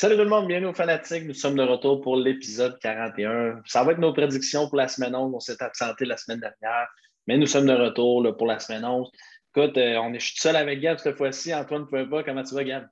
[0.00, 1.26] Salut tout le monde, bienvenue aux fanatiques.
[1.26, 3.60] Nous sommes de retour pour l'épisode 41.
[3.66, 5.34] Ça va être nos prédictions pour la semaine 11.
[5.34, 6.88] On s'est absenté la semaine dernière,
[7.26, 9.10] mais nous sommes de retour pour la semaine 11.
[9.54, 11.54] Écoute, euh, on est, je suis seul avec Gab cette fois-ci.
[11.54, 12.22] Antoine pas?
[12.22, 12.84] Comment tu vas, Gab?
[12.84, 12.88] Ça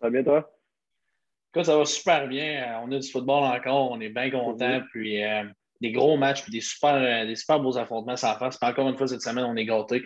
[0.00, 0.50] va bien, toi?
[1.54, 2.60] Écoute, ça va super bien.
[2.60, 3.92] Euh, on a du football encore.
[3.92, 4.80] On est bien content.
[4.90, 5.44] Puis euh,
[5.80, 8.58] des gros matchs, puis des super, des super beaux affrontements sans face.
[8.58, 10.02] Puis encore une fois, cette semaine, on est gâtés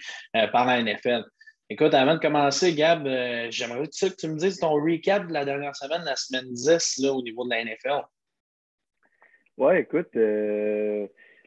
[0.52, 1.24] par la NFL.
[1.72, 5.44] Écoute, avant de commencer, Gab, euh, j'aimerais que tu me dises ton recap de la
[5.44, 8.02] dernière semaine, la semaine 10, là, au niveau de la NFL.
[9.56, 11.06] Oui, écoute, euh,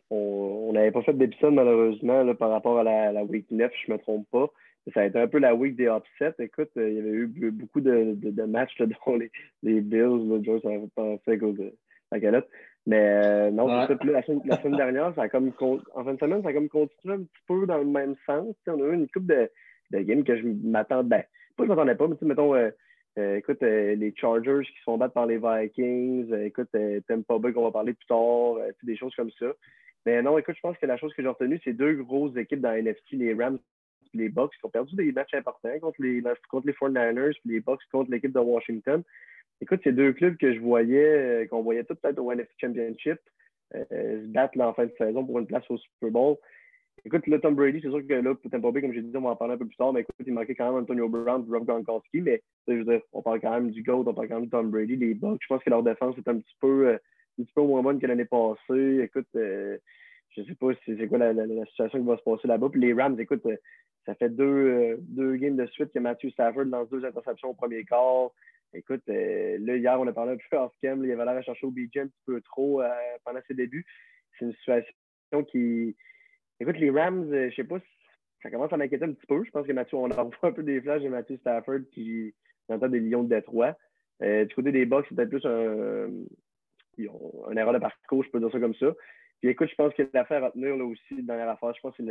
[0.09, 3.97] on n'avait pas fait d'épisode malheureusement là, par rapport à la, week 9, je ne
[3.97, 4.47] me trompe pas.
[4.93, 6.35] Ça a été un peu la week des upsets.
[6.39, 9.29] Écoute, euh, il y avait eu beaucoup de, de, matchs là, dont les,
[9.61, 11.75] les Bills, là, Joe, ça a pensé à cause de
[12.13, 12.47] la calotte.
[12.85, 16.49] Mais non, la, semaine, la, semaine, dernière, ça a comme en fin de semaine, ça
[16.49, 18.55] a comme continué un petit peu dans le même sens.
[18.67, 19.49] on a eu une coupe de
[19.93, 21.07] de game que je m'attendais.
[21.07, 21.23] Ben,
[21.55, 22.71] pas je m'attendais pas, mais mettons, euh,
[23.17, 26.69] euh, écoute, euh, les Chargers qui se font battre par les Vikings, écoute,
[27.07, 29.53] Tampa Bay qu'on va parler plus tard, des choses comme ça.
[30.05, 32.59] Mais non, écoute, je pense que la chose que j'ai retenue, c'est deux grosses équipes
[32.59, 33.59] dans la NFC, les Rams
[34.13, 37.53] et les Bucks, qui ont perdu des matchs importants contre les, contre les 49ers, puis
[37.53, 39.03] les Bucks contre l'équipe de Washington.
[39.61, 43.19] Écoute, c'est deux clubs que je voyais, qu'on voyait tout peut-être au NFC Championship,
[43.71, 46.35] se battre en fin de saison pour une place au Super Bowl.
[47.05, 49.31] Écoute, le Tom Brady, c'est sûr que là, Tampa Bay, comme j'ai dit, on va
[49.31, 51.65] en parler un peu plus tard, mais écoute, il manquait quand même Antonio Brown Rob
[51.65, 54.45] Gronkowski, mais je veux dire, on parle quand même du GOAT, on parle quand même
[54.45, 55.41] de Tom Brady, les Bucks.
[55.41, 56.97] Je pense que leur défense est un petit peu, euh,
[57.39, 59.01] un petit peu moins bonne que l'année passée.
[59.03, 59.77] Écoute, euh,
[60.29, 62.69] je sais pas c'est quoi la, situation qui va se passer là-bas.
[62.69, 63.57] Puis les Rams, écoute, euh,
[64.05, 67.83] ça fait deux, deux games de suite que Matthew Stafford lance deux interceptions au premier
[67.83, 68.31] quart.
[68.73, 71.03] Écoute, là, hier, on a parlé un peu off-cam.
[71.03, 72.81] Il avait l'air à chercher au BJ un petit peu trop
[73.25, 73.85] pendant ses débuts.
[74.37, 75.95] C'est une situation qui
[76.59, 77.79] Écoute, les Rams, je euh, je sais pas,
[78.41, 79.43] ça commence à m'inquiéter un petit peu.
[79.43, 82.33] Je pense que Mathieu, on a vu un peu des flashs de Mathieu Stafford qui
[82.69, 83.75] entend des Lions de Détroit.
[84.21, 86.11] Euh, du côté des Bucks, c'est peut-être plus un,
[87.57, 88.93] erreur de parcours, je peux dire ça comme ça.
[89.41, 91.97] Puis écoute, je pense que l'affaire à tenir là aussi, dans la affaire, je pense
[91.97, 92.03] que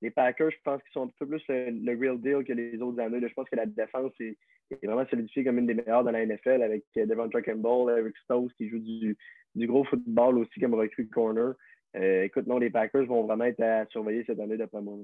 [0.00, 3.00] les Packers, je pense qu'ils sont un peu plus le, real deal que les autres
[3.00, 3.18] années.
[3.20, 4.36] je pense que la défense est,
[4.84, 8.52] vraiment solidifiée comme une des meilleures dans la NFL avec euh, Devon Campbell, Eric Stokes
[8.56, 9.16] qui joue du,
[9.54, 11.54] du, gros football aussi comme recrue corner.
[11.96, 14.98] Euh, écoute, non, les Packers vont vraiment être à surveiller cette année d'après moi.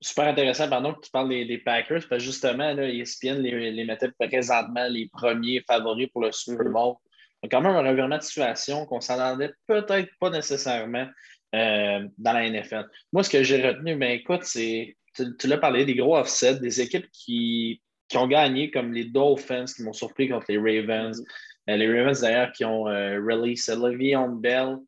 [0.00, 3.84] Super intéressant, pardon, que tu parles des, Packers, parce que justement, là, ESPN les, les
[3.84, 6.70] mettait présentement les premiers favoris pour le Super.
[6.70, 6.96] Bowl.
[7.42, 11.06] Donc, quand même un revirement de situation qu'on ne s'attendait peut-être pas nécessairement
[11.54, 12.88] euh, dans la NFL.
[13.12, 16.80] Moi, ce que j'ai retenu, ben écoute, c'est, tu, l'as parlé, des gros offsets, des
[16.80, 21.51] équipes qui, qui, ont gagné, comme les Dolphins qui m'ont surpris contre les Ravens, mm-hmm.
[21.66, 24.78] Les Ravens, d'ailleurs, qui ont euh, release Le'Veon Bell,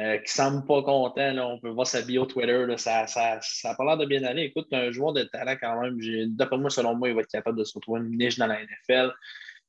[0.00, 1.32] euh, qui semble pas content.
[1.32, 1.46] Là.
[1.46, 2.66] On peut voir sa bio Twitter.
[2.76, 4.42] Ça n'a ça, ça pas l'air de bien aller.
[4.42, 5.98] Écoute, un joueur de talent quand même.
[6.36, 8.58] D'après moi, selon moi, il va être capable de se retrouver une niche dans la
[8.62, 9.12] NFL.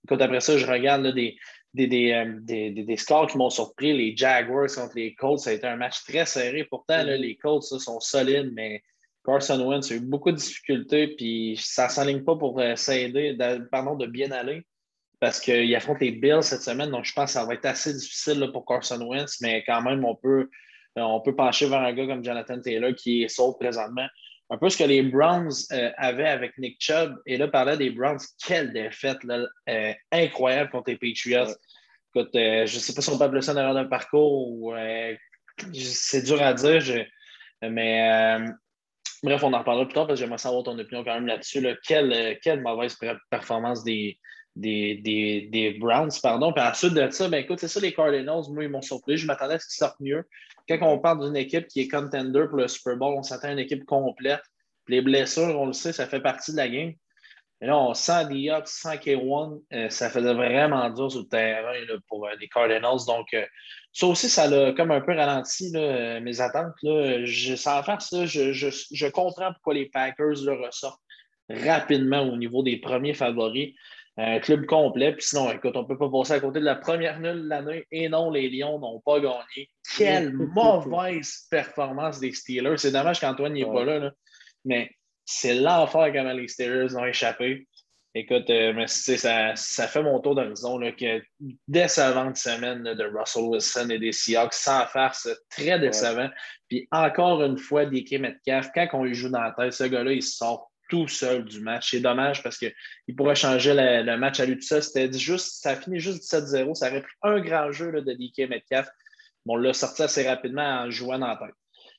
[0.04, 1.38] Écoute, après ça, je regarde des,
[1.74, 3.94] des, des, des, scores qui m'ont surpris.
[3.94, 6.66] Les Jaguars contre les Colts, ça a été un match très serré.
[6.66, 8.84] Pourtant, là, les Colts sont solides, mais
[9.24, 13.38] Carson Wentz a eu beaucoup de difficultés, puis ça ne s'enligne pas pour s'aider,
[13.72, 14.66] pardon, de bien aller
[15.20, 17.94] parce qu'il affronte les Bills cette semaine, donc je pense que ça va être assez
[17.94, 20.50] difficile pour Carson Wentz, mais quand même, on peut,
[20.98, 24.08] euh, on peut pencher vers un gars comme Jonathan Taylor qui est saut présentement.
[24.50, 27.18] Un peu ce que les Browns euh, avaient avec Nick Chubb.
[27.26, 31.54] Et là, parlait des Browns, quelle défaite euh, incroyable contre les Patriots.
[32.16, 34.74] Écoute, je ne sais pas si on peut appeler ça erreur d'un parcours ou
[35.74, 37.06] c'est dur à dire,
[37.62, 38.40] mais
[39.22, 41.68] bref, on en reparlera plus tard parce que j'aimerais savoir ton opinion quand même là-dessus.
[41.86, 42.98] Quelle, quelle mauvaise
[43.30, 44.18] performance des,
[44.58, 46.52] des, des, Browns, pardon.
[46.52, 49.18] Puis ensuite de ça, ben écoute, c'est ça, les Cardinals, moi, ils m'ont surpris.
[49.18, 50.26] Je m'attendais à ce qu'ils sortent mieux.
[50.68, 53.52] Quand on parle d'une équipe qui est contender pour le Super Bowl, on s'attend à
[53.52, 54.42] une équipe complète.
[54.88, 56.94] les blessures, on le sait, ça fait partie de la game.
[57.60, 61.74] Mais là, on sent Diop, sans K1, euh, ça faisait vraiment dur sur le terrain
[62.08, 63.06] pour euh, les Cardinals.
[63.08, 63.46] Donc, euh,
[63.92, 66.76] ça aussi, ça a comme un peu ralenti mes attentes.
[66.84, 67.26] Là.
[67.26, 71.02] Je, sans faire ça, je, je, comprends pourquoi les Packers le ressortent
[71.50, 73.74] rapidement au niveau des premiers favoris
[74.18, 75.14] un club complet.
[75.14, 77.50] Puis sinon, écoute, on ne peut pas passer à côté de la première nulle de
[77.50, 77.86] l'année.
[77.92, 79.70] Et non, les Lions n'ont pas gagné.
[79.98, 82.78] Quelle mauvaise performance des Steelers.
[82.78, 84.12] C'est dommage qu'Antoine n'est pas là,
[84.66, 84.90] Mais
[85.26, 87.68] c'est l'enfer comment les Steelers ont échappé.
[88.16, 91.22] Écoute, euh, mais ça, ça fait mon tour d'horizon que
[91.68, 96.30] décevante semaine de Russell Wilson et des Seahawks sans farce, très décevant.
[96.68, 100.14] Puis encore une fois, DK Metcalf, quand on lui joue dans la tête, ce gars-là,
[100.14, 101.92] il sort tout seul du match.
[101.92, 104.82] C'est dommage parce qu'il pourrait changer le, match à lui tout ça.
[104.82, 106.76] C'était juste, ça a fini juste 17-0.
[106.76, 108.88] Ça aurait pris un grand jeu là, de DK Metcalf.
[109.46, 111.56] Bon, on l'a sorti assez rapidement en jouant dans la tête.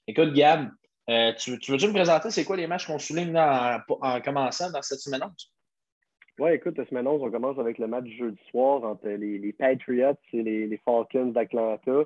[0.07, 0.71] Écoute, Gab,
[1.09, 4.99] Euh, tu, veux-tu me présenter c'est quoi les matchs qu'on souligne en, commençant dans cette
[4.99, 5.53] semaine 11?
[6.39, 10.19] Oui, écoute, la semaine 11, on commence avec le match jeudi soir entre les, Patriots
[10.33, 12.05] et les, Falcons d'Atlanta.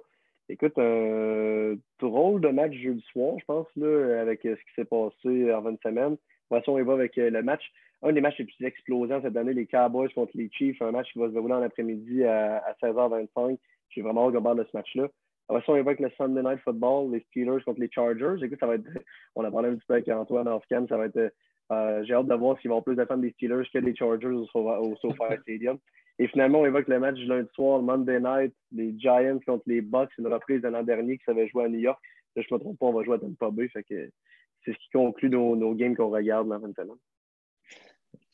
[0.48, 5.52] Écoute, un drôle de match jeudi soir, je pense, là, avec ce qui s'est passé
[5.52, 6.16] en 20 semaines.
[6.52, 7.62] De toute façon, on va avec euh, le match,
[8.02, 11.10] un des matchs les plus explosants cette année, les Cowboys contre les Chiefs, un match
[11.10, 13.56] qui va se dérouler en après-midi à, 16h25.
[13.88, 15.08] J'ai vraiment hâte de voir de ce match-là.
[15.48, 18.44] Après ça, on avec le Sunday Night Football, les Steelers contre les Chargers.
[18.44, 18.84] Écoute, ça va être,
[19.34, 21.32] on a parlé un petit peu avec Antoine Offcam, ça va être,
[21.72, 24.46] euh, j'ai hâte de voir s'ils vont plus défendre les Steelers que les Chargers au,
[24.54, 25.78] au SoFi Stadium.
[26.18, 29.64] Et finalement, on évoque le match du lundi soir, le Monday Night, les Giants contre
[29.66, 31.98] les Bucks, une reprise de l'an dernier qui s'avait joué à New York.
[32.36, 33.68] Là, je ne me trompe pas, on va jouer à Tampa Bay.
[33.68, 34.10] Fait que
[34.64, 36.96] c'est ce qui conclut nos, nos games qu'on regarde la fin de semaine.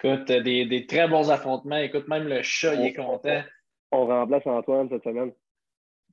[0.00, 1.76] Écoute, des, des, très bons affrontements.
[1.76, 3.42] Écoute, même le chat, il est content.
[3.90, 5.32] On remplace Antoine cette semaine.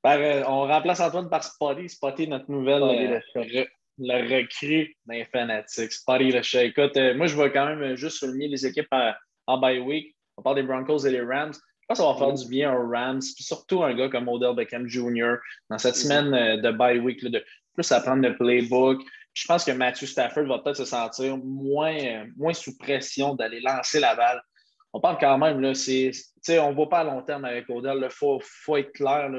[0.06, 1.90] Euh, on remplace Antoine par Spotty.
[1.90, 3.66] Spotty, notre nouvelle euh,
[3.98, 5.92] le, recrue d'un fanatique.
[5.92, 6.64] Spotty le chat.
[6.64, 8.94] Écoute, euh, moi, je vais quand même juste souligner les équipes
[9.48, 10.16] en bye week.
[10.38, 11.54] On parle des Broncos et les Rams.
[11.54, 14.56] Je pense que ça va faire du bien aux Rams, surtout un gars comme Odell
[14.56, 15.36] Beckham Jr.
[15.70, 17.44] dans cette semaine de bye week, de
[17.76, 19.04] plus apprendre le playbook.
[19.36, 24.00] Je pense que Matthew Stafford va peut-être se sentir moins, moins sous pression d'aller lancer
[24.00, 24.42] la balle.
[24.94, 26.12] On parle quand même, là, c'est,
[26.58, 28.00] on ne va pas à long terme avec Odell.
[28.02, 29.30] Il faut, faut, être clair.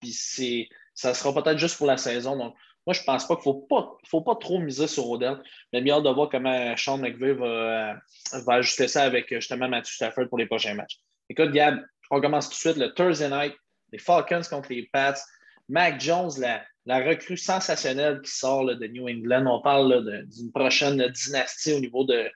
[0.00, 2.34] Puis ça sera peut-être juste pour la saison.
[2.36, 2.54] Donc,
[2.86, 5.36] moi, je ne pense pas qu'il ne faut pas, faut pas trop miser sur Odell.
[5.70, 7.94] Mais bien hâte de voir comment Sean McVay va,
[8.32, 10.98] va ajuster ça avec justement Matthew Stafford pour les prochains matchs.
[11.28, 13.54] Écoute, Gab, on commence tout de suite le Thursday night,
[13.92, 15.20] les Falcons contre les Pats.
[15.68, 19.46] Mac Jones, la, la recrue sensationnelle qui sort de New England.
[19.46, 22.28] On parle d'une prochaine dynastie au niveau de,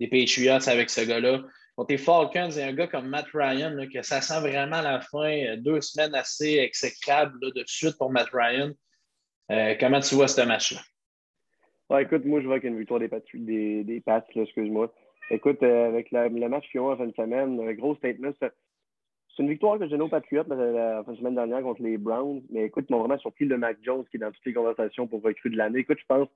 [0.00, 1.42] des Patriots avec ce gars-là.
[1.76, 4.82] Contre les Falcons, il y a un gars comme Matt Ryan, que ça sent vraiment
[4.82, 5.32] la fin.
[5.32, 8.72] Euh, deux semaines assez exécrables de suite pour Matt Ryan.
[9.50, 10.80] Euh, comment tu vois ce match-là?
[12.00, 14.92] écoute, moi, je vois qu'il y a une victoire des, des, des Pats, excuse-moi.
[15.30, 18.32] Écoute, euh, avec le match qu'ils ont en fin de semaine, un gros statement.
[19.34, 22.42] C'est une victoire que j'ai donnée aux Patriots la, de semaine dernière contre les Browns.
[22.50, 25.06] Mais écoute, ils m'ont vraiment surpris le Mac Jones qui est dans toutes les conversations
[25.06, 25.80] pour recruter de l'année.
[25.80, 26.28] Écoute, je pense,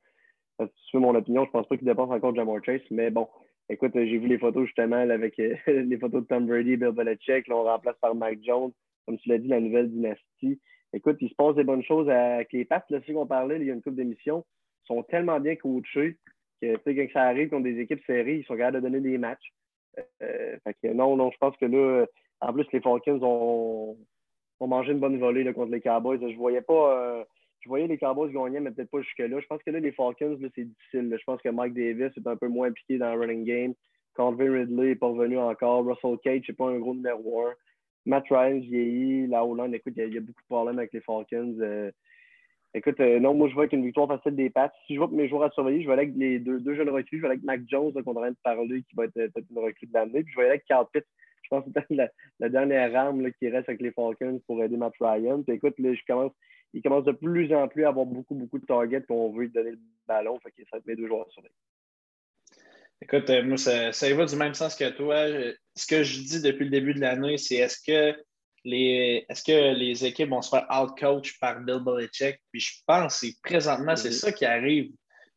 [0.59, 2.81] tu veux mon opinion, je pense pas qu'il dépense encore Jamar Chase.
[2.91, 3.29] Mais bon,
[3.69, 7.49] écoute, j'ai vu les photos justement avec euh, les photos de Tom Brady Bill Belichick.
[7.49, 8.73] Là, on remplace par Mac Jones.
[9.05, 10.61] Comme tu l'as dit, la nouvelle dynastie.
[10.95, 12.85] Écoute, il se passe des bonnes choses avec les Pats.
[12.89, 14.45] Là, ceux qu'on parlait, il y a une couple d'émissions,
[14.85, 16.17] sont tellement bien coachés
[16.63, 19.53] que quand ça arrive contre des équipes serrées, ils sont capables de donner des matchs.
[20.23, 22.07] Euh, fait que non, non, je pense que là,
[22.41, 23.97] en plus, les Falcons ont,
[24.67, 26.21] mangé une bonne volée contre les Cowboys.
[26.21, 26.99] Je voyais pas.
[26.99, 27.25] Euh,
[27.61, 29.41] je voyais les Cowboys gagner, mais peut-être pas jusque-là.
[29.41, 31.17] Je pense que là, les Falcons, c'est difficile.
[31.19, 33.75] Je pense que Mike Davis est un peu moins impliqué dans le running game.
[34.17, 35.85] Calvin Ridley n'est pas revenu encore.
[35.85, 37.53] Russell Cage n'est pas un gros numéro 1.
[38.07, 39.27] Matt Ryan vieillit.
[39.27, 41.57] La Hollande, écoute, il y, a, beaucoup de problèmes avec les Falcons.
[41.61, 41.91] Euh,
[42.73, 44.73] écoute, euh, non, moi, je vois qu'une victoire facile des Pats.
[44.87, 46.89] Si je vois mes joueurs à surveiller, je vais aller avec les deux, deux jeunes
[46.89, 47.19] recrues.
[47.19, 49.15] Je vais aller avec Mac Jones, qu'on est en train de parler, qui va être
[49.15, 50.23] peut-être une recrue de l'année.
[50.23, 51.07] Puis je vais aller avec Carl Pitts,
[51.47, 52.11] je pense que c'est la,
[52.41, 55.43] la, dernière arme qui reste avec les Falcons pour aider Matt Ryan.
[55.43, 56.33] Puis écoute, là, je commence,
[56.75, 59.51] il commence de plus en plus à avoir beaucoup, beaucoup de targets qu'on veut lui
[59.51, 60.39] donner le ballon.
[60.41, 61.43] Fait que ça va être mes deux joueurs sur
[63.03, 65.27] Écoute, euh, moi, ça, ça va du même sens que toi.
[65.75, 68.19] Ce que je dis depuis le début de l'année, c'est est-ce que
[68.65, 72.41] les, est-ce que les équipes vont se faire out-coach par Bill Belichick?
[72.51, 74.91] Puis je pense que présentement, c'est ça qui arrive.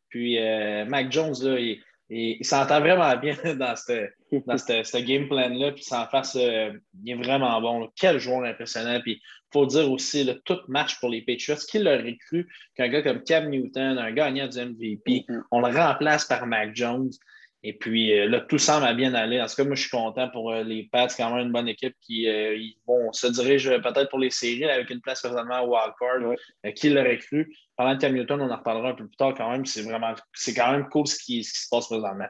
[0.07, 5.71] Puis euh, Mac Jones, là, il, il s'entend vraiment bien dans ce dans game plan-là.
[5.71, 6.71] Puis sans face, euh,
[7.03, 7.89] il est vraiment bon.
[7.95, 8.99] Quel joueur impressionnant.
[9.01, 11.57] Puis il faut dire aussi, le tout match pour les Patriots.
[11.69, 15.41] Qui l'aurait cru qu'un gars comme Cam Newton, un gagnant du MVP, mm-hmm.
[15.51, 17.11] on le remplace par Mac Jones?
[17.61, 19.41] Et puis euh, là, tout semble bien aller.
[19.41, 21.67] En tout cas, moi, je suis content pour euh, les Pats, quand même une bonne
[21.67, 25.63] équipe qui ils vont se dirige peut-être pour les séries avec une place présentement à
[25.63, 26.35] Wildcard.
[26.75, 27.53] qui l'aurait cru?
[27.75, 29.65] Parlant de Cam Newton, on en reparlera un peu plus tard quand même.
[29.65, 32.27] C'est vraiment c'est quand même cool ce qui, ce qui se passe présentement.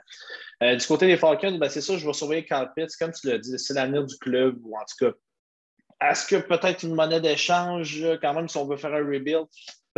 [0.63, 2.95] Euh, du côté des Falcons, ben, c'est ça, je vais surveiller Carl Pitts.
[3.00, 6.83] Comme tu l'as dit, c'est l'avenir du club, ou en tout cas, est-ce que peut-être
[6.83, 9.45] une monnaie d'échange, quand même, si on veut faire un rebuild?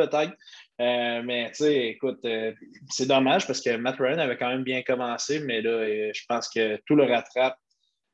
[0.08, 0.34] Peut-être.
[0.80, 2.54] Euh, mais tu sais, écoute, euh,
[2.90, 6.50] c'est dommage parce que Matt Ryan avait quand même bien commencé, mais là, je pense
[6.50, 7.58] que tout le rattrape.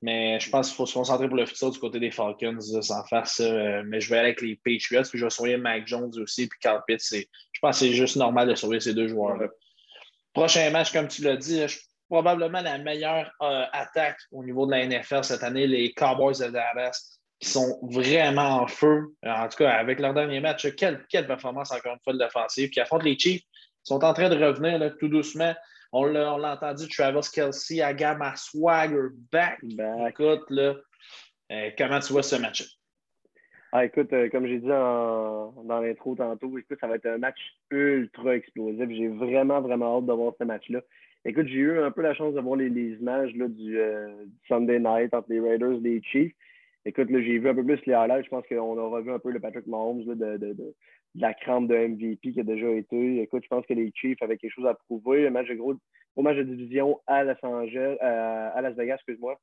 [0.03, 3.03] Mais je pense qu'il faut se concentrer pour le futur du côté des Falcons, sans
[3.05, 3.81] faire ça.
[3.83, 6.59] mais je vais aller avec les Patriots, puis je vais surveiller Mac Jones aussi, puis
[6.59, 7.01] Carl Pitts.
[7.11, 9.47] Je pense que c'est juste normal de surveiller ces deux joueurs-là.
[10.33, 11.79] Prochain match, comme tu l'as dit, je
[12.09, 16.47] probablement la meilleure euh, attaque au niveau de la NFL cette année, les Cowboys de
[16.47, 19.13] Dallas, qui sont vraiment en feu.
[19.25, 22.19] Euh, en tout cas, avec leur dernier match, quelle, quelle performance encore une fois de
[22.19, 22.69] l'offensive.
[22.69, 25.53] Qui affrontent les Chiefs, ils sont en train de revenir là, tout doucement.
[25.93, 29.59] On l'a entendu, Travis Kelsey, Agama Swagger, back.
[30.09, 30.75] Écoute, là,
[31.51, 32.65] euh, comment tu vois ce match?
[33.71, 37.37] Ah, écoute, euh, comme j'ai dit dans l'intro tantôt, écoute, ça va être un match
[37.69, 38.89] ultra explosif.
[38.89, 40.81] J'ai vraiment, vraiment hâte de voir ce match-là.
[41.25, 43.77] Écoute, j'ai eu un peu la chance de voir les, images là, du,
[44.47, 46.33] Sunday night entre les Raiders et les Chiefs.
[46.87, 48.23] Écoute, j'ai vu un peu plus les highlights.
[48.23, 50.73] Je pense qu'on aura vu un peu le Patrick Mahomes de, de,
[51.15, 53.21] la crampe de MVP qui a déjà été.
[53.21, 55.27] Écoute, je pense que les Chiefs avaient quelque chose à prouver.
[55.27, 55.75] Un match de gros,
[56.15, 59.37] match de division à Angeles, à Las Vegas, excuse-moi.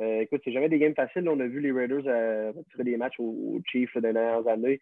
[0.00, 1.26] Euh, écoute, c'est jamais des games faciles.
[1.30, 4.80] On a vu les Raiders euh, retirer des matchs aux, Chiefs dans les dernières années.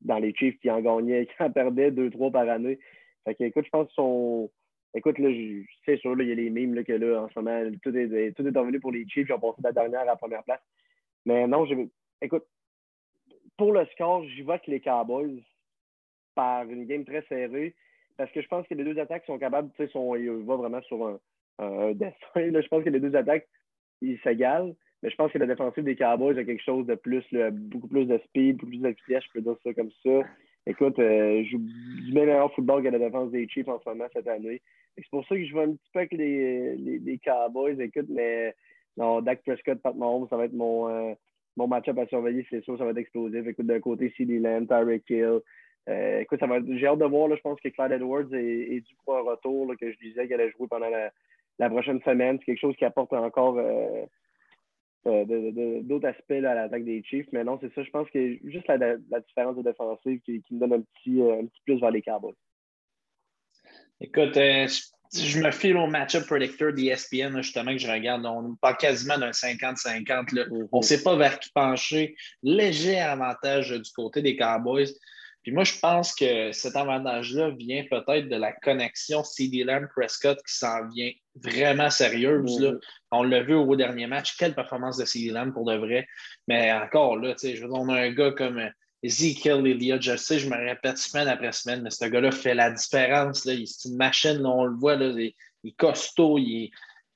[0.00, 2.78] Dans les Chiefs qui en gagnaient, qui en perdaient deux, trois par année.
[3.24, 4.50] Fait que, écoute, je pense qu'ils sont.
[4.94, 5.28] Écoute, là,
[5.84, 7.94] c'est sûr, là, il y a les mimes là, que là, en ce moment, tout
[7.94, 9.28] est, tout est revenu pour les Chiefs.
[9.28, 10.60] Ils ont passé de la dernière à la première place.
[11.26, 11.66] Mais non,
[12.22, 12.44] écoute,
[13.56, 15.42] pour le score, j'y vois que les Cowboys
[16.34, 17.74] par une game très serrée.
[18.16, 20.82] Parce que je pense que les deux attaques sont capables, tu sais, ils vont vraiment
[20.82, 21.20] sur un,
[21.58, 22.14] un dessin.
[22.34, 22.60] Là.
[22.60, 23.48] Je pense que les deux attaques
[24.02, 24.74] ils s'égalent.
[25.02, 28.04] Mais je pense que la défensive des Cowboys a quelque chose de plus, beaucoup plus
[28.04, 30.28] de speed, beaucoup plus de vitesse, je peux dire ça comme ça.
[30.66, 34.04] Écoute, euh, je joue du meilleur football que la défense des Chiefs en ce moment
[34.12, 34.60] cette année.
[34.96, 37.80] C'est pour ça que je vais un petit peu avec les, les, Cowboys.
[37.80, 38.54] Écoute, mais
[38.96, 41.14] non, Dak Prescott, Pat Mahomes, ça va être mon, euh,
[41.56, 43.46] mon match-up à surveiller, c'est sûr, ça va être explosif.
[43.46, 45.40] Écoute, d'un côté, CD Lamb, Tyreek Hill.
[45.88, 48.76] Euh, écoute, ça va j'ai hâte de voir, là, je pense que Clyde Edwards est,
[48.76, 51.10] est dû pour un retour, que je disais qu'il allait jouer pendant la,
[51.58, 52.38] la prochaine semaine.
[52.38, 54.04] C'est quelque chose qui apporte encore euh,
[55.06, 57.28] euh, d'autres aspects à l'attaque des Chiefs.
[57.32, 57.82] Mais non, c'est ça.
[57.82, 61.60] Je pense que juste la, différence de défensive qui, me donne un petit, un petit
[61.64, 62.34] plus vers les Cowboys.
[64.00, 64.36] Écoute,
[65.12, 68.24] me file au match-up predictor d'ESPN, justement, que je regarde.
[68.26, 70.04] On parle quasiment d'un 50-50.
[70.06, 70.68] Mm-hmm.
[70.72, 72.16] On ne sait pas vers qui pencher.
[72.42, 74.92] Léger avantage du côté des Cowboys.
[75.42, 80.54] Puis moi, je pense que cet avantage-là vient peut-être de la connexion CD Lamb-Prescott qui
[80.54, 82.60] s'en vient vraiment sérieuse.
[82.60, 82.72] Là.
[83.10, 84.36] On l'a vu au dernier match.
[84.36, 86.06] Quelle performance de CD Lamb pour de vrai.
[86.46, 88.68] Mais encore, là, je veux dire, on a un gars comme euh,
[89.02, 90.02] Ezekiel Elliott.
[90.02, 93.44] Je sais, je me répète semaine après semaine, mais ce gars-là fait la différence.
[93.44, 93.54] Là.
[93.64, 94.96] C'est une machine, on le voit.
[94.96, 96.70] Là, il, est costaud, il est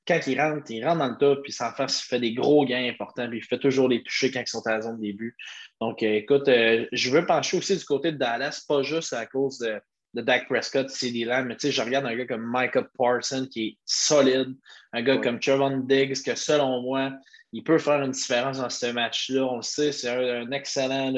[0.07, 2.63] quand il rentre, il rentre dans le top, puis s'en fait, il fait des gros
[2.63, 5.35] gains importants, puis il fait toujours les toucher quand ils sont à la zone début.
[5.81, 9.25] Donc, euh, écoute, euh, je veux pencher aussi du côté de Dallas, pas juste à
[9.25, 9.81] cause de,
[10.13, 13.47] de Dak Prescott, CD Lamb, mais tu sais, je regarde un gars comme Micah Parson
[13.51, 14.55] qui est solide,
[14.93, 17.11] un gars comme Trevon Diggs, que selon moi,
[17.51, 19.43] il peut faire une différence dans ce match-là.
[19.43, 21.13] On le sait, c'est un, excellent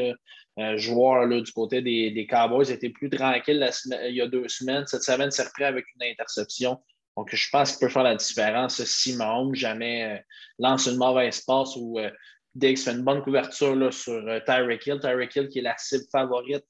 [0.75, 2.71] joueur là, du côté des, des Cowboys.
[2.71, 3.69] Était plus tranquille
[4.07, 4.85] il y a deux semaines.
[4.87, 6.79] Cette semaine, c'est repris avec une interception.
[7.17, 10.17] Donc, je pense qu'il peut faire la différence si Mahomes jamais euh,
[10.59, 12.11] lance une mauvaise passe ou euh,
[12.53, 14.99] Diggs fait une bonne couverture là, sur euh, Tyreek Hill.
[15.01, 16.63] Tyreek Hill qui est la cible favorite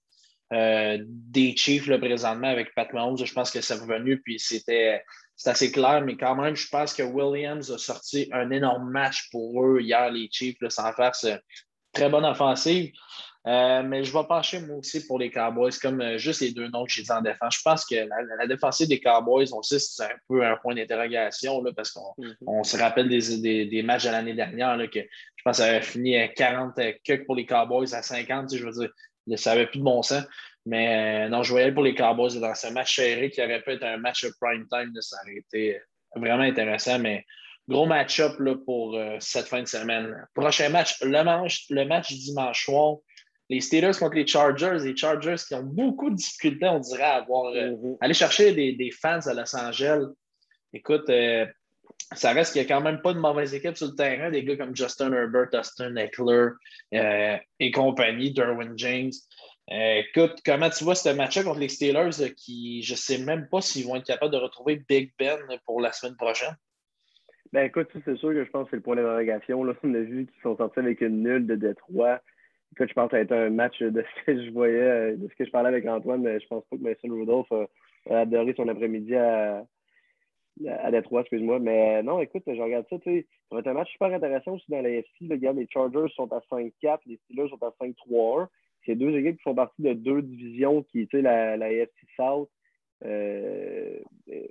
[0.49, 3.17] des Chiefs là, présentement avec Pat Mahomes.
[3.17, 5.03] Je pense que c'est revenu, puis c'était
[5.45, 9.65] assez clair, mais quand même, je pense que Williams a sorti un énorme match pour
[9.65, 11.37] eux hier, les Chiefs, sans faire ce
[11.91, 12.93] très bonne offensive.
[13.47, 16.67] Euh, mais je vais pencher moi aussi pour les Cowboys, comme euh, juste les deux
[16.67, 17.55] noms que j'ai dit en défense.
[17.55, 21.63] Je pense que la, défensive des Cowboys, on sait c'est un peu un point d'interrogation
[21.73, 22.63] parce qu'on mhm.
[22.65, 26.17] se rappelle des, matchs de l'année dernière là, que je pense que ça avait fini
[26.17, 26.75] à 40
[27.05, 28.53] que pour les Cowboys à 50.
[28.53, 30.25] Je veux dire, ça n'avait plus de bon sens.
[30.65, 33.71] Mais euh, non, je voyais pour les Cowboys dans ce match serré qui aurait pu
[33.71, 34.91] être un match prime time.
[34.99, 35.79] ça aurait été
[36.13, 36.99] vraiment intéressant.
[36.99, 37.23] Mais
[37.69, 38.33] gros match-up
[38.65, 40.27] pour cette fin de semaine.
[40.33, 42.97] Prochain match, le match, le match dimanche soir
[43.49, 47.15] les Steelers contre les Chargers, les Chargers qui ont beaucoup de difficultés, on dirait, à
[47.15, 47.97] avoir, euh, mm-hmm.
[48.01, 50.05] aller chercher des, fans à Los Angeles.
[50.73, 51.45] Écoute, euh,
[52.13, 54.43] ça reste qu'il n'y a quand même pas de mauvaise équipe sur le terrain, des
[54.43, 56.49] gars comme Justin Herbert, Austin Eckler
[56.93, 59.11] euh, et compagnie, Derwin James.
[59.69, 63.61] écoute, comment tu vois ce match-là contre les Steelers qui, je ne sais même pas
[63.61, 66.55] s'ils vont être capables de retrouver Big Ben pour la semaine prochaine?
[67.53, 69.61] Ben écoute, c'est sûr que je pense que c'est le point d'interrogation.
[69.83, 72.19] On a vu qu'ils sont sortis avec une nulle de Détroit
[72.79, 75.27] je pense que ça a été un match de ce que je voyais, euh, de
[75.27, 78.53] ce que je parlais avec Antoine, mais je pense pas que Mason Rudolph a, adoré
[78.55, 79.65] son après-midi à,
[80.67, 81.59] à Détroit, excuse-moi.
[81.59, 84.53] Mais non, écoute, je regarde ça, tu sais, ça va être un match super intéressant
[84.53, 85.11] aussi dans la FC.
[85.21, 88.47] Les Chargers sont à 5-4, les Steelers sont à 5-3-1.
[88.85, 92.07] C'est deux équipes qui font partie de deux divisions qui, tu sais, la, la AFC
[92.15, 92.49] South,
[93.05, 93.99] euh,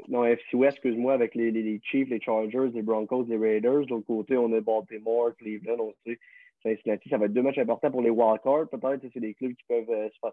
[0.08, 3.86] non, FC West, excuse-moi, avec les, les, Chiefs, les Chargers, les Broncos, les Raiders.
[3.86, 6.18] De l'autre côté, on a Baltimore, Cleveland, on sait
[6.62, 8.68] ça va être deux matchs importants pour les wildcards.
[8.68, 10.32] Peut-être c'est des clubs qui peuvent euh, se pas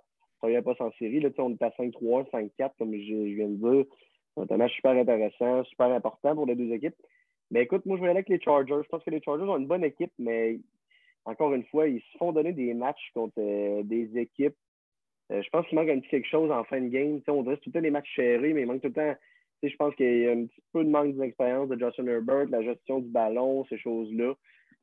[0.79, 1.19] en série.
[1.19, 3.85] Là, on est à 5-3, 5-4, comme je, viens de dire.
[4.35, 6.95] C'est un match super intéressant, super important pour les deux équipes.
[7.51, 8.81] Mais écoute, moi, je vais aller avec les Chargers.
[8.83, 10.59] Je pense que les Chargers ont une bonne équipe, mais
[11.25, 14.55] encore une fois, ils se font donner des matchs contre euh, des équipes.
[15.31, 17.21] Euh, je pense qu'il manque un petit quelque chose en fin de game.
[17.27, 19.15] on dirait tout le temps des matchs serrés, mais il manque tout le temps.
[19.61, 22.63] Je pense qu'il y a un petit peu de manque d'expérience de Justin Herbert, la
[22.63, 24.33] gestion du ballon, ces choses-là.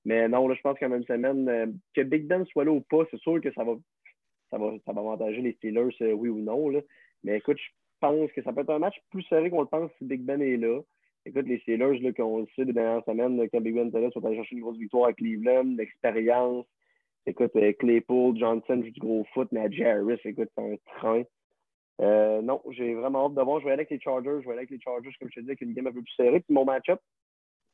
[0.05, 2.81] Mais non, là, je pense qu'en même semaine, euh, que Big Ben soit là ou
[2.81, 3.77] pas, c'est sûr que ça va,
[4.51, 6.71] ça va, ça va avantager les Steelers, euh, oui ou non.
[6.71, 6.81] Là.
[7.23, 9.91] Mais écoute, je pense que ça peut être un match plus serré qu'on le pense
[9.99, 10.81] si Big Ben est là.
[11.27, 14.11] Écoute, les Steelers, là, qu'on le sait les dernières semaines, quand Big Ben était là,
[14.11, 16.67] sont allés chercher une grosse victoire à Cleveland, l'expérience.
[17.27, 21.23] Écoute, euh, Claypool, Johnson joue du gros foot, mais Harris, écoute, c'est un train.
[22.43, 23.61] Non, j'ai vraiment hâte de voir.
[23.61, 24.39] Je vais aller avec les Chargers.
[24.41, 26.01] Je vais aller avec les Chargers, comme je te disais, avec une game un peu
[26.01, 26.41] plus serrée.
[26.41, 26.99] Puis mon match-up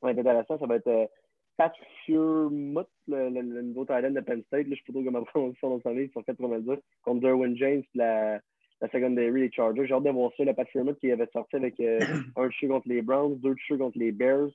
[0.02, 0.58] va être intéressant.
[0.58, 1.08] Ça va être
[1.56, 1.72] Pat
[2.04, 4.66] Furmut, le, le, nouveau talent de Penn State.
[4.66, 6.10] Là, je ne sais pas trop comment prononcer son nom de famille.
[6.12, 8.40] Sont 90 contre Derwin James, la,
[8.80, 9.86] la secondary, les Chargers.
[9.86, 10.44] J'ai hâte de voir ça.
[10.44, 11.98] Le Pat Furmut qui avait sorti avec euh,
[12.36, 14.50] un touché contre les Browns, deux touchés contre les Bears.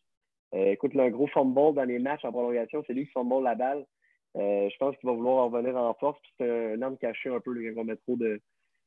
[0.54, 2.84] Euh, écoute, là, un gros fumble dans les matchs en prolongation.
[2.86, 3.86] C'est lui qui fumble la balle.
[4.38, 6.20] Euh, je pense qu'il va vouloir revenir en force.
[6.38, 8.40] C'est un arme caché un peu quand on met trop de,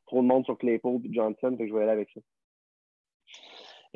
[0.07, 1.57] trop de monde sur Claypool et Johnson.
[1.57, 2.21] Que je vais aller avec ça.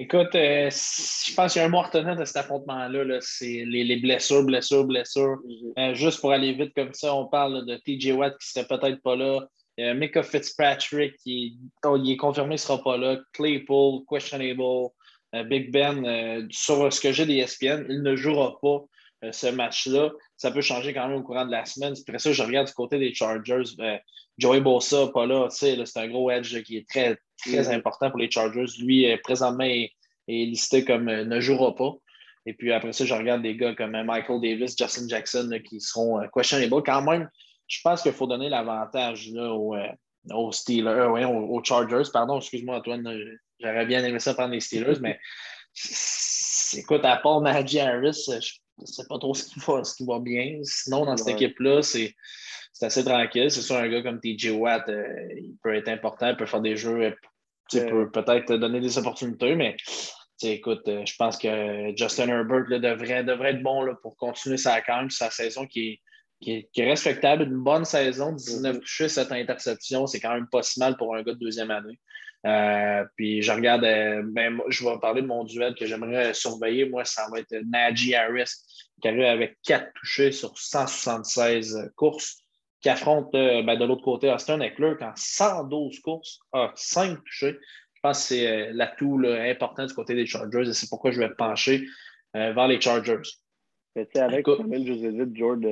[0.00, 3.18] Écoute, euh, je pense qu'il y a un mot retenant de cet affrontement-là.
[3.20, 5.38] c'est les, les, blessures, blessures, blessures.
[5.44, 5.72] Mhm.
[5.76, 9.02] Euh, juste pour aller vite comme ça, on parle de TJ Watt qui serait peut-être
[9.02, 9.40] pas là.
[9.80, 13.18] Euh, Mika Fitzpatrick, qui oh, il est confirmé ne sera pas là.
[13.32, 14.90] Claypool, questionable.
[15.50, 18.84] Big Ben, sur ce que j'ai des ESPN, il ne jouera pas
[19.30, 20.10] ce match-là.
[20.38, 21.92] Ça peut changer quand même au courant de la semaine.
[22.00, 23.76] Après ça, je regarde du côté des Chargers.
[24.38, 27.72] Joey Bosa, pas là, c'est un gros edge qui est très, très mm.
[27.72, 28.66] important pour les Chargers.
[28.80, 29.92] Lui, euh, présentement, est,
[30.28, 31.94] listé comme euh, ne jouera pas.
[32.46, 35.80] Et puis après ça, je regarde des gars comme euh, Michael Davis, Justin Jackson qui
[35.80, 36.82] seront questionable.
[36.84, 37.28] Quand même,
[37.66, 39.74] je pense qu'il faut donner l'avantage aux,
[40.30, 42.10] aux, Steelers, aux, Chargers.
[42.12, 43.18] Pardon, excuse-moi, Antoine,
[43.60, 45.18] j'aurais bien aimé ça prendre les Steelers, mais
[46.76, 50.06] écoute, à part Maggie Harris, je ne sais pas trop ce qui va, ce qui
[50.06, 50.60] va bien.
[50.62, 52.14] Sinon, dans cette équipe-là, c'est
[52.78, 53.50] c'est assez tranquille.
[53.50, 55.04] C'est sûr, un gars comme TJ Watt, euh,
[55.36, 57.10] il peut être important, il peut faire des jeux, euh,
[57.72, 59.76] peut peut-être donner des opportunités, mais
[60.44, 64.80] écoute, euh, je pense que Justin Herbert devrait, devrait être bon là, pour continuer sa
[64.80, 66.00] campagne, sa saison qui
[66.40, 67.42] est, qui est, respectable.
[67.42, 68.80] Une bonne saison, 19 mm-hmm.
[68.80, 71.98] touchés, 7 interceptions, c'est quand même pas si mal pour un gars de deuxième année.
[73.16, 76.88] puis je regarde, ben, je vais parler de mon duel que j'aimerais surveiller.
[76.88, 78.52] Moi, ça va être Najee Harris,
[79.02, 82.44] qui arrive avec 4 touchés sur 176 courses
[82.80, 87.58] qui affronte euh, ben, de l'autre côté Austin Eckler en 112 courses, a 5 touchés.
[87.94, 91.18] Je pense que c'est euh, l'atout important du côté des Chargers et c'est pourquoi je
[91.18, 91.84] vais pencher
[92.36, 93.28] euh, vers les Chargers.
[93.96, 95.66] Mais avec Tomlin, Joseph George,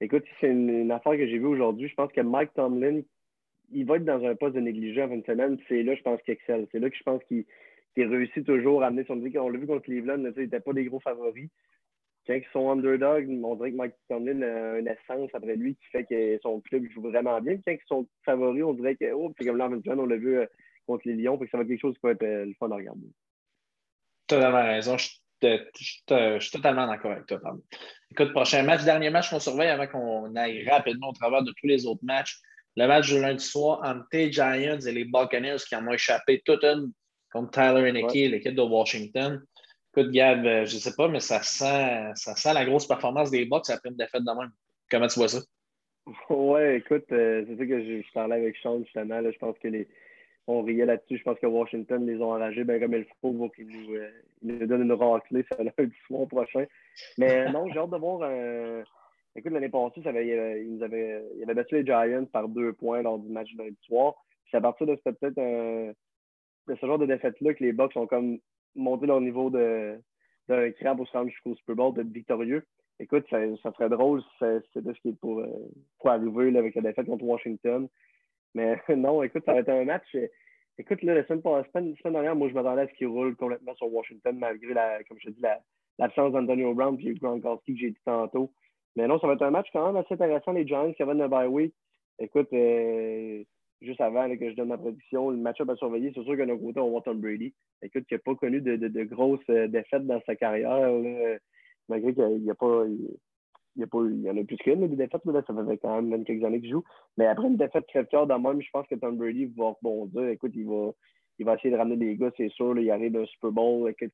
[0.00, 1.88] écoute, c'est une, affaire que j'ai vue aujourd'hui.
[1.88, 3.00] Je pense que Mike Tomlin,
[3.72, 5.58] il va être dans un poste de négligé une semaine.
[5.68, 6.66] C'est là, je pense, qu'il excelle.
[6.72, 7.46] C'est là que je pense qu'il
[7.96, 9.40] réussit toujours à amener son équipe.
[9.40, 11.48] On l'a vu contre Cleveland, il n'était pas des gros favoris
[12.26, 15.86] quand ils sont underdog, on dirait que Mike Tomlin a une essence après lui qui
[15.92, 17.56] fait que son club joue vraiment bien.
[17.56, 20.46] quand ils sont favoris, on dirait que oh, c'est comme là, on l'a vu euh,
[20.86, 22.70] contre les Lions, que ça va être quelque chose qui va être euh, le fun
[22.70, 23.06] à regarder.
[24.26, 24.96] Totalement raison.
[24.96, 25.08] Je,
[26.40, 27.38] suis totalement d'accord avec toi.
[28.10, 31.66] Écoute, prochain match, dernier match qu'on surveille avant qu'on aille rapidement au travers de tous
[31.66, 32.40] les autres matchs.
[32.76, 36.42] Le match du lundi soir entre les Giants et les Buccaneers qui en ont échappé
[36.44, 36.92] toute une
[37.30, 39.44] contre Tyler Henneke, l'équipe de Washington.
[39.96, 43.30] Écoute, Gab, euh, je ne sais pas, mais ça sent, ça sent la grosse performance
[43.30, 44.50] des Bucks après une défaite de même.
[44.90, 45.38] Comment tu vois ça?
[46.30, 49.22] Ouais, écoute, euh, c'est ça que je, parlais avec Sean justement.
[49.22, 49.86] je pense que les.
[50.48, 51.18] On riait là-dessus.
[51.18, 54.10] Je pense que Washington les ont enragés bien comme il faut pour qu'ils nous, euh,
[54.42, 56.64] nous, donnent une raclée ça lundi soir prochain.
[57.16, 58.28] Mais non, j'ai hâte de voir.
[59.36, 63.02] Écoute, l'année passée, ça avait, ils, avaient, ils avaient battu les Giants par deux points
[63.02, 64.14] lors du match de lundi soir.
[64.50, 68.40] C'est à partir de peut-être de ce genre de défaite-là que les Bucks ont comme
[68.74, 72.64] monter leur niveau d'un crabe se rendre jusqu'au Super Bowl, d'être victorieux.
[73.00, 75.48] Écoute, ça, serait drôle si c'était ce qui est pour, euh,
[75.98, 77.88] pour arriver avec la défaite contre Washington.
[78.54, 80.16] Mais non, écoute, ça va être un match.
[80.78, 83.92] Écoute, là, la semaine, semaine, dernière, moi, je m'attendais à ce qu'il roule complètement sur
[83.92, 85.42] Washington, malgré, la, comme je te dis,
[85.98, 88.52] l'absence d'Antonio Brown et Gronkowski que j'ai dit tantôt.
[88.96, 90.52] Mais non, ça va être un match quand même assez intéressant.
[90.52, 91.74] Les Giants qui avaient une bye week.
[92.18, 93.42] Écoute, euh,
[93.80, 96.58] juste avant que je donne ma prédiction, le match-up à surveiller, c'est sûr que nos
[96.58, 97.54] côté, on voit Tom Brady.
[97.82, 100.90] Écoute, qui n'a pas connu de, grosses euh, défaites dans sa carrière,
[101.88, 102.84] malgré qu'il n'y a pas.
[103.76, 106.00] Il a pas, il y en a plus qu'une, des défaites, là, ça fait quand
[106.00, 106.84] même quelques années qu'il joue.
[107.16, 110.28] Mais après une défaite très cœur dans même, je pense que Tom Brady va rebondir.
[110.28, 110.92] Écoute, il va,
[111.38, 112.78] il va essayer de ramener des gars, c'est sûr.
[112.78, 113.92] il arrive d'un Super Bowl.
[114.00, 114.10] il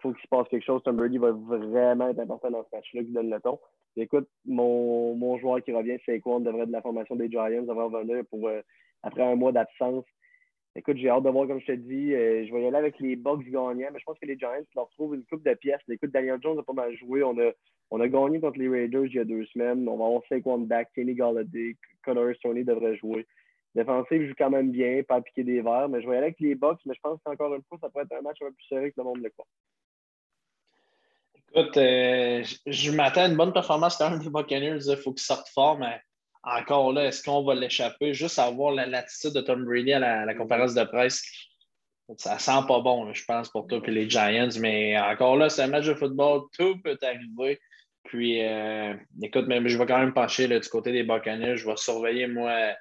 [0.00, 0.82] faut qu'il se passe quelque chose.
[0.84, 3.58] Tom Brady va vraiment être important dans ce match-là qui donne le ton.
[3.96, 6.36] écoute, mon, joueur qui revient, c'est quoi?
[6.36, 8.60] On devrait de la formation des Giants, devrait revenir pour euh,
[9.02, 10.04] après un mois d'absence.
[10.74, 12.14] Écoute, j'ai hâte de voir, comme je te dis.
[12.14, 14.52] Euh, je vais y aller avec les Bucks gagnants, mais je pense que les Giants
[14.74, 15.82] leur trouvent une coupe de pièces.
[15.88, 17.22] Écoute, Daniel Jones a pas mal joué.
[17.22, 17.50] On a,
[17.90, 19.86] on a gagné contre les Raiders il y a deux semaines.
[19.86, 23.26] On va avoir Saquon back, Kenny Galladay, Connor Stoney devrait jouer.
[23.74, 26.40] Défensif joue quand même bien, pas piquer des verres, mais je vais y aller avec
[26.40, 28.52] les Bucks, mais je pense qu'encore une fois, ça pourrait être un match un peu
[28.52, 29.46] plus serré que le monde le croit.
[31.54, 34.86] Écoute, euh, je m'attends à une bonne performance quand même des Buccaneers.
[34.86, 36.00] Il faut qu'ils sortent fort, mais
[36.44, 38.14] encore là, est-ce qu'on va l'échapper?
[38.14, 41.22] Juste avoir la latitude de Tom Brady à la, conférence de presse,
[42.16, 44.48] ça sent pas bon, je pense, pour toi et les Giants.
[44.60, 47.60] Mais encore là, c'est un match de football, tout peut arriver.
[48.04, 51.56] Puis, euh, écoute, même, je vais quand même pencher du côté des Buccaneers.
[51.56, 52.74] Je vais surveiller, moi,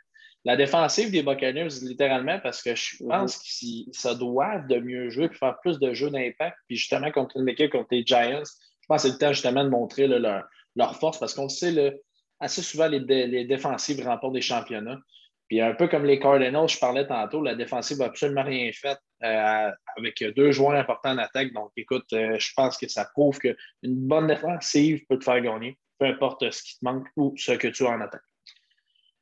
[0.44, 3.10] la défensive des Buccaneers, littéralement, parce que je mhm.
[3.10, 6.58] pense qu'ils se doivent de mieux jouer et faire plus de jeux d'impact.
[6.68, 9.64] Puis, justement, contre une équipe contre les Giants, je pense que c'est le temps, justement,
[9.64, 12.02] de montrer leur, force parce qu'on sait,
[12.42, 15.00] assez souvent, les, les, défensives remportent des championnats.
[15.48, 18.98] Puis un peu comme les Cardinals, je parlais tantôt, la défensive n'a absolument rien fait
[19.24, 21.54] euh, avec deux joueurs importants en attaque.
[21.54, 25.78] Donc, écoute, euh, je pense que ça prouve qu'une bonne défensive peut te faire gagner,
[26.00, 28.22] peu importe ce qui te manque ou ce que tu as en attaque.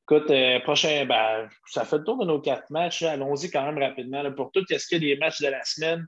[0.03, 3.01] Écoute, euh, prochain, ben, ça fait le tour de nos quatre matchs.
[3.03, 4.31] Allons-y quand même rapidement.
[4.33, 6.05] pour tout, est-ce qu'il y a des matchs de la semaine?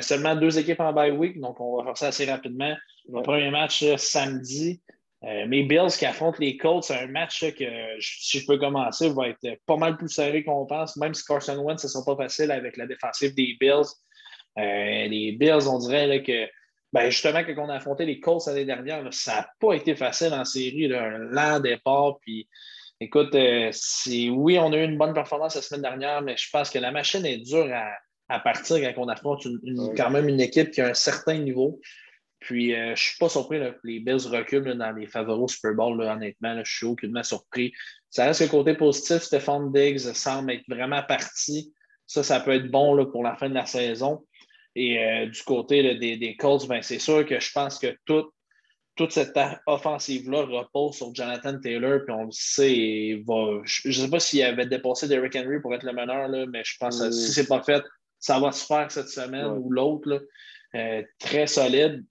[0.00, 2.74] seulement deux équipes en bye week, donc on va faire ça assez rapidement.
[3.06, 4.80] Le premier match samedi,
[5.26, 7.64] euh, mes Bills qui affrontent les Colts, c'est un match que,
[8.00, 11.56] si je peux commencer, va être pas mal plus serré qu'on pense, même si Carson
[11.56, 13.86] Wentz, ce ne sera pas facile avec la défensive des Bills.
[14.58, 16.46] Euh, les Bills, on dirait que,
[16.92, 20.34] ben, justement, quand on a affronté les Colts l'année dernière, ça n'a pas été facile
[20.34, 22.18] en série, un lent départ.
[22.20, 22.46] Puis,
[23.00, 23.70] écoute, euh,
[24.30, 26.90] oui, on a eu une bonne performance la semaine dernière, mais je pense que la
[26.90, 27.70] machine est dure
[28.28, 29.46] à, partir quand on affronte
[29.96, 31.80] quand même une équipe qui a un certain niveau.
[32.44, 35.48] Puis, euh, je ne suis pas surpris que les Bills reculent dans les favoris au
[35.48, 36.62] Super Bowl, honnêtement.
[36.62, 37.72] je suis aucunement surpris.
[38.10, 39.22] Ça reste le côté positif.
[39.22, 41.72] Stéphane Diggs semble être vraiment parti.
[42.06, 44.26] Ça, ça peut être bon pour la fin de la saison.
[44.76, 49.38] Et euh, du côté des, Colts, ben, c'est sûr que je pense que toute cette
[49.66, 53.22] offensive-là repose sur Jonathan Taylor, puis on le sait,
[53.64, 56.62] je ne sais pas s'il avait dépassé Derrick Henry pour être le meneur, là, mais
[56.62, 57.82] je pense que si ce n'est pas fait,
[58.18, 60.26] ça va se faire cette semaine ou l'autre.
[60.74, 62.04] Euh, très solide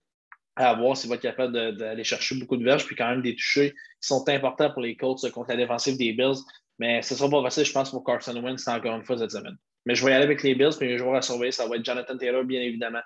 [0.55, 3.35] à voir s'il va être capable d'aller chercher beaucoup de verges, puis quand même des
[3.35, 6.41] touchés qui sont importants pour les Colts contre la défensive des Bills.
[6.79, 9.57] Mais ce sera pas facile, je pense, pour Carson Wentz encore une fois cette semaine.
[9.85, 11.75] Mais je vais y aller avec les Bills, puis les joueurs à surveiller, ça va
[11.75, 13.01] être Jonathan Taylor, bien évidemment.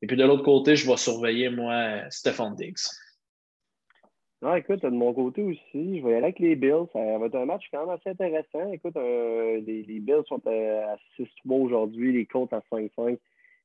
[0.00, 2.76] Et puis de l'autre côté, je vais surveiller, moi, Stephon Diggs.
[4.42, 6.86] Non, écoute, de mon côté aussi, je vais y aller avec les Bills.
[6.92, 8.72] Ça va être un match quand même assez intéressant.
[8.72, 13.18] Écoute, euh, les, Bills sont à 6-3 aujourd'hui, les Colts à 5-5.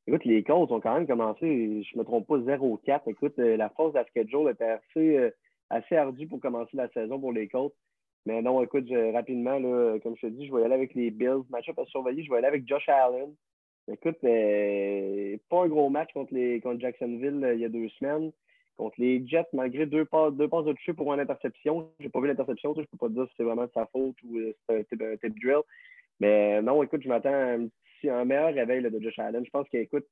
[0.07, 3.01] Écoute, les Colts ont quand même commencé, je ne me trompe pas, 0-4.
[3.07, 5.31] Écoute, euh, la force de schedule était assez, euh,
[5.69, 7.73] assez ardue pour commencer la saison pour les Colts.
[8.25, 11.11] Mais non, écoute, rapidement, là, comme je te dis, je vais y aller avec les
[11.11, 11.43] Bills.
[11.49, 13.33] Match-up à surveiller, je vais aller avec Josh Allen.
[13.91, 18.31] Écoute, euh, pas un gros match contre, les, contre Jacksonville il y a deux semaines.
[18.77, 21.89] Contre les Jets, malgré deux passes, de toucher pour une interception.
[21.99, 23.71] Je n'ai pas vu l'interception, je ne peux pas te dire si c'est vraiment de
[23.73, 24.37] sa faute ou
[24.69, 25.61] c'est un type drill.
[26.19, 27.67] Mais non, écoute, je m'attends à un
[28.05, 29.45] un meilleur réveil de Josh Allen.
[29.45, 30.05] Je pense qu'il écoute,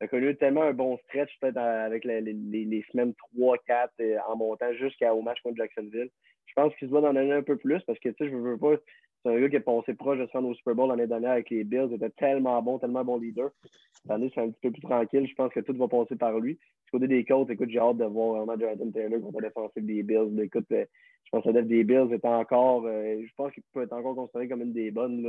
[0.00, 4.36] a connu tellement un bon stretch peut-être avec les, les, semaines 3, 4 euh, en
[4.36, 6.10] montant jusqu'au match contre Jacksonville.
[6.46, 8.36] Je pense qu'il se doit en donner un peu plus parce que tu sais, je
[8.36, 8.74] veux pas.
[9.24, 11.30] C'est un gars qui est passé proche de se rendre au Super Bowl l'année dernière
[11.30, 11.88] avec les Bills.
[11.90, 13.50] Il était tellement bon, tellement bon leader.
[14.08, 15.28] Année, c'est un petit peu plus tranquille.
[15.28, 16.54] Je pense que tout va passer par lui.
[16.54, 19.86] Du côté des Colts, écoute, j'ai hâte de voir vraiment Jonathan Taylor contre la défensive
[19.86, 20.40] des Bills.
[20.42, 20.84] Écoute, euh,
[21.24, 22.84] je pense que la des Bills est encore.
[22.86, 25.24] Euh, je pense qu'il peut être encore considéré comme une des bonnes.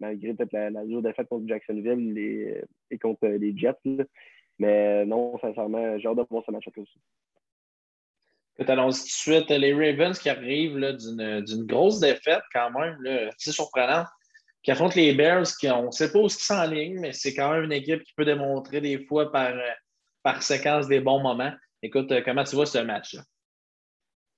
[0.00, 4.06] Malgré peut-être la, la dure défaite contre Jacksonville et contre les Jets.
[4.58, 6.98] Mais non, sincèrement, j'ai hâte de voir ce match-up aussi.
[8.58, 9.50] Allons tout de suite.
[9.50, 12.96] Les Ravens qui arrivent d'une grosse défaite quand même,
[13.36, 14.04] c'est surprenant,
[14.62, 17.52] qui affrontent les Bears, qui on ne sait pas où ils s'enlignent, mais c'est quand
[17.52, 19.52] même une équipe qui peut démontrer des fois par,
[20.22, 21.52] par séquence des bons moments.
[21.82, 23.20] Écoute, comment tu vois ce match-là?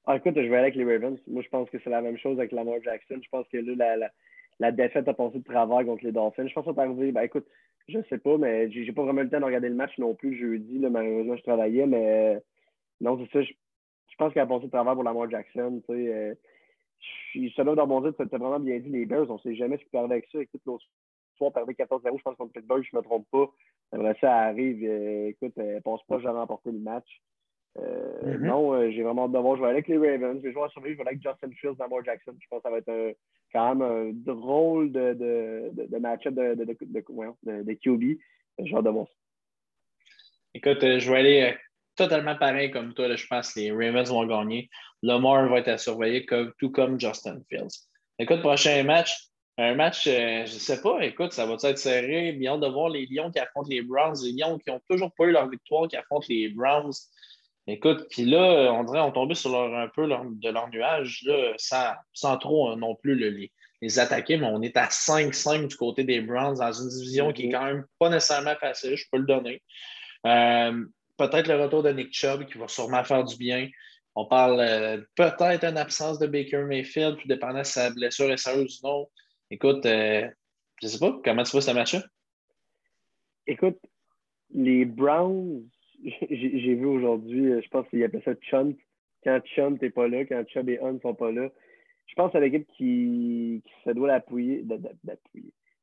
[0.04, 1.20] Ah, écoute, je vais aller avec les Ravens.
[1.28, 3.20] Moi, je pense que c'est la même chose avec Lamar Jackson.
[3.22, 4.10] Je pense que là, la, la
[4.72, 6.46] défaite a passé de travers contre les Dolphins.
[6.46, 7.12] Je pense que ça va arriver.
[7.12, 7.46] Ben, écoute,
[7.88, 10.38] je sais pas, mais j'ai pas vraiment le temps de regarder le match non plus
[10.38, 10.78] jeudi.
[10.78, 12.42] Là, malheureusement, je travaillais, mais
[13.00, 13.42] non, c'est ça.
[13.42, 13.52] Je,
[14.18, 15.80] pense qu'elle a passé de travers pour Lamar Jackson.
[15.88, 16.34] Tu sais, euh,
[16.98, 19.90] je suis dans mon as vraiment bien dit, les Bears, on sait jamais ce qui
[19.90, 20.40] peut avec ça.
[20.40, 20.84] Écoute, l'autre
[21.36, 23.48] soir, perdait 14-0, je pense, contre Pittsburgh, je me trompe pas.
[23.92, 27.22] Après ça arrive, euh, écoute, elle pense pas, j'ai remporté le match.
[27.80, 28.46] Euh, mm-hmm.
[28.46, 29.56] Non, euh, j'ai vraiment hâte de voir.
[29.56, 30.38] Je vais aller avec les Ravens.
[30.40, 30.90] Je vais jouer à survie.
[30.90, 32.34] Je vais aller avec Justin Fields, Lamar Jackson.
[32.38, 33.16] Je pense que ça va être
[33.52, 38.18] quand même un drôle de, de, de, de match-up de, QB.
[38.58, 39.14] J'ai hâte de voir ça.
[40.54, 41.54] Écoute, euh, je vais aller
[41.94, 43.14] totalement pareil comme toi.
[43.14, 44.68] je pense que les Ravens vont gagner.
[45.02, 47.86] Lamar va être à surveiller, comme, tout comme Justin Fields.
[48.18, 49.14] Écoute, prochain match.
[49.60, 52.30] Un match, je ne sais pas, écoute, ça va être serré?
[52.30, 54.14] Bien hâte de voir les Lions qui affrontent les Browns.
[54.22, 56.92] Les Lions qui n'ont toujours pas eu leur victoire, qui affrontent les Browns.
[57.70, 62.38] Écoute, puis là, on dirait qu'on tombait sur un peu de leur nuage, là, sans,
[62.38, 63.52] trop euh, non plus les,
[63.82, 67.42] les, attaquer, mais on est à 5-5 du côté des Browns dans une division qui
[67.42, 67.52] est mhm.
[67.52, 69.62] quand même pas nécessairement facile, je peux le donner.
[70.24, 70.82] Euh,
[71.18, 73.68] peut-être le retour de Nick Chubb qui va sûrement faire du bien.
[74.14, 78.38] On parle euh, peut-être une absence de Baker Mayfield, tout dépendant si sa blessure est
[78.38, 79.10] sérieuse ou non.
[79.50, 80.30] Écoute, je
[80.82, 82.02] ne sais pas, comment tu vois ce match-là?
[83.46, 83.78] Écoute,
[84.54, 85.68] les Browns,
[86.30, 88.74] j'ai vu aujourd'hui, je pense qu'il appelle ça Chunt.
[89.24, 91.50] Quand Chunt n'est pas là, quand Chubb et Hunt ne sont pas là,
[92.06, 94.64] je pense à l'équipe qui, qui se doit l'appuyer,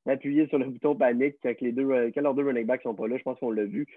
[0.06, 3.08] d'appuyer sur le bouton panique quand, les deux, quand leurs deux running backs sont pas
[3.08, 3.17] là.
[3.17, 3.88] Je pense qu'on l'a vu.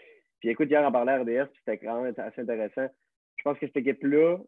[0.41, 2.87] Puis écoute, hier, en parlant RDS, c'était quand même assez intéressant.
[3.37, 4.39] Je pense que cette équipe-là,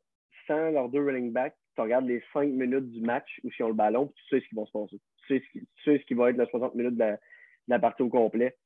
[0.47, 3.69] sans leurs deux running backs, tu regardes les cinq minutes du match où ils ont
[3.69, 5.01] le ballon, puis tu sais ce qui va se passer.
[5.27, 7.17] Tu sais ce qui, tu sais ce qui va être les 60 minutes de
[7.69, 8.57] la, partie au complet.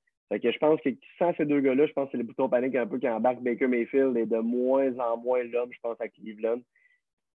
[0.41, 2.75] Que je pense que sans ces deux gars-là, je pense que c'est le bouton panique
[2.75, 6.09] un peu qui embarque Baker Mayfield et de moins en moins l'homme, je pense, à
[6.09, 6.61] Cleveland.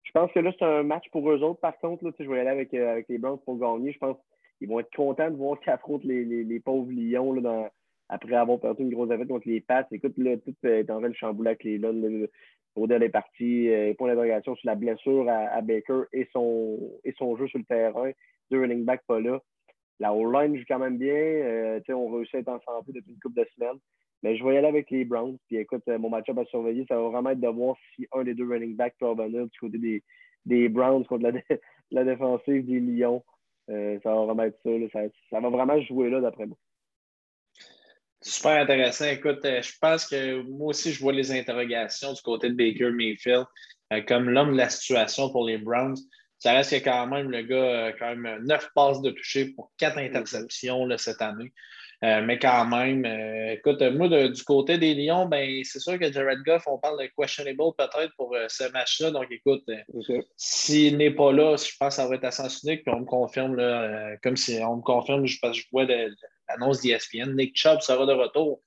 [0.02, 1.60] Je pense que là, c'est un match pour eux autres.
[1.60, 3.92] Par contre, là, je vais aller avec, euh, avec les Browns pour gagner.
[3.92, 4.16] Je pense
[4.58, 7.70] qu'ils vont être contents de voir qu'ils affrontent les, pauvres Lions là,
[8.08, 9.86] après avoir perdu une grosse affaire contre les Pats.
[9.90, 12.28] Écoute, là, tout est en train de chambouler avec les Lund.
[12.76, 13.68] Odell est parti.
[13.68, 17.64] Euh, point d'interrogation sur la blessure à, Baker et son, et son jeu sur le
[17.64, 18.10] terrain.
[18.50, 19.40] Deux running backs pas là.
[19.98, 21.14] La O-line joue quand même bien.
[21.14, 23.78] Euh, on réussit à être ensemble depuis une couple de semaines.
[24.22, 25.38] Mais je vais y aller avec les Browns.
[25.46, 28.24] Puis écoute, euh, mon match-up à surveiller, ça va vraiment être de voir si un
[28.24, 30.02] des deux running backs peut revenir du côté des,
[30.44, 31.32] des Browns contre la,
[31.90, 33.24] la défensive des Lions.
[33.70, 34.58] Euh, ça va vraiment être
[34.92, 36.56] ça, ça, va vraiment jouer là, d'après moi.
[38.20, 39.06] Super intéressant.
[39.06, 43.46] Écoute, je pense que moi aussi, je vois les interrogations du côté de Baker Mayfield
[44.08, 45.96] comme l'homme de la situation pour les Browns.
[46.38, 49.98] Ça reste que quand même le gars, quand même neuf passes de toucher pour quatre
[49.98, 51.52] interceptions cette année.
[52.04, 56.12] Euh, mais quand même, euh, écoute, moi, du côté des Lions, ben, c'est sûr que
[56.12, 59.10] Jared Goff, on parle de questionable peut-être pour euh, ce match-là.
[59.12, 59.64] Donc, écoute,
[60.36, 62.84] s'il n'est pas là, je pense que ça va être à sens unique.
[62.84, 65.86] Puis on me confirme, là, comme si on me confirme, je, parce que je vois
[66.48, 67.34] l'annonce d'ESPN.
[67.34, 68.60] Nick Chubb sera de retour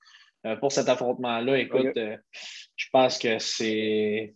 [0.60, 1.60] pour cet affrontement-là.
[1.60, 4.34] Écoute, je pense que c'est.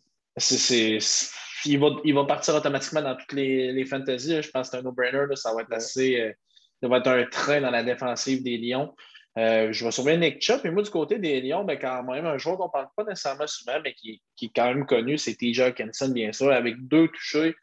[1.65, 4.41] Il va, il va, partir automatiquement dans toutes les, les fantaisies.
[4.41, 5.35] Je pense que c'est un no-brainer.
[5.35, 6.35] Ça va être assez
[6.83, 8.93] ça va être un train dans la défensive des Lions.
[9.37, 10.65] Euh, je vais surveiller Nick Chubb.
[10.65, 13.05] Et moi, du côté des Lions, ben, quand même, un joueur qu'on ne parle pas
[13.05, 17.07] nécessairement souvent, mais qui, est quand même connu, c'est TJ Hawkinson, bien sûr, avec deux
[17.07, 17.55] touchés.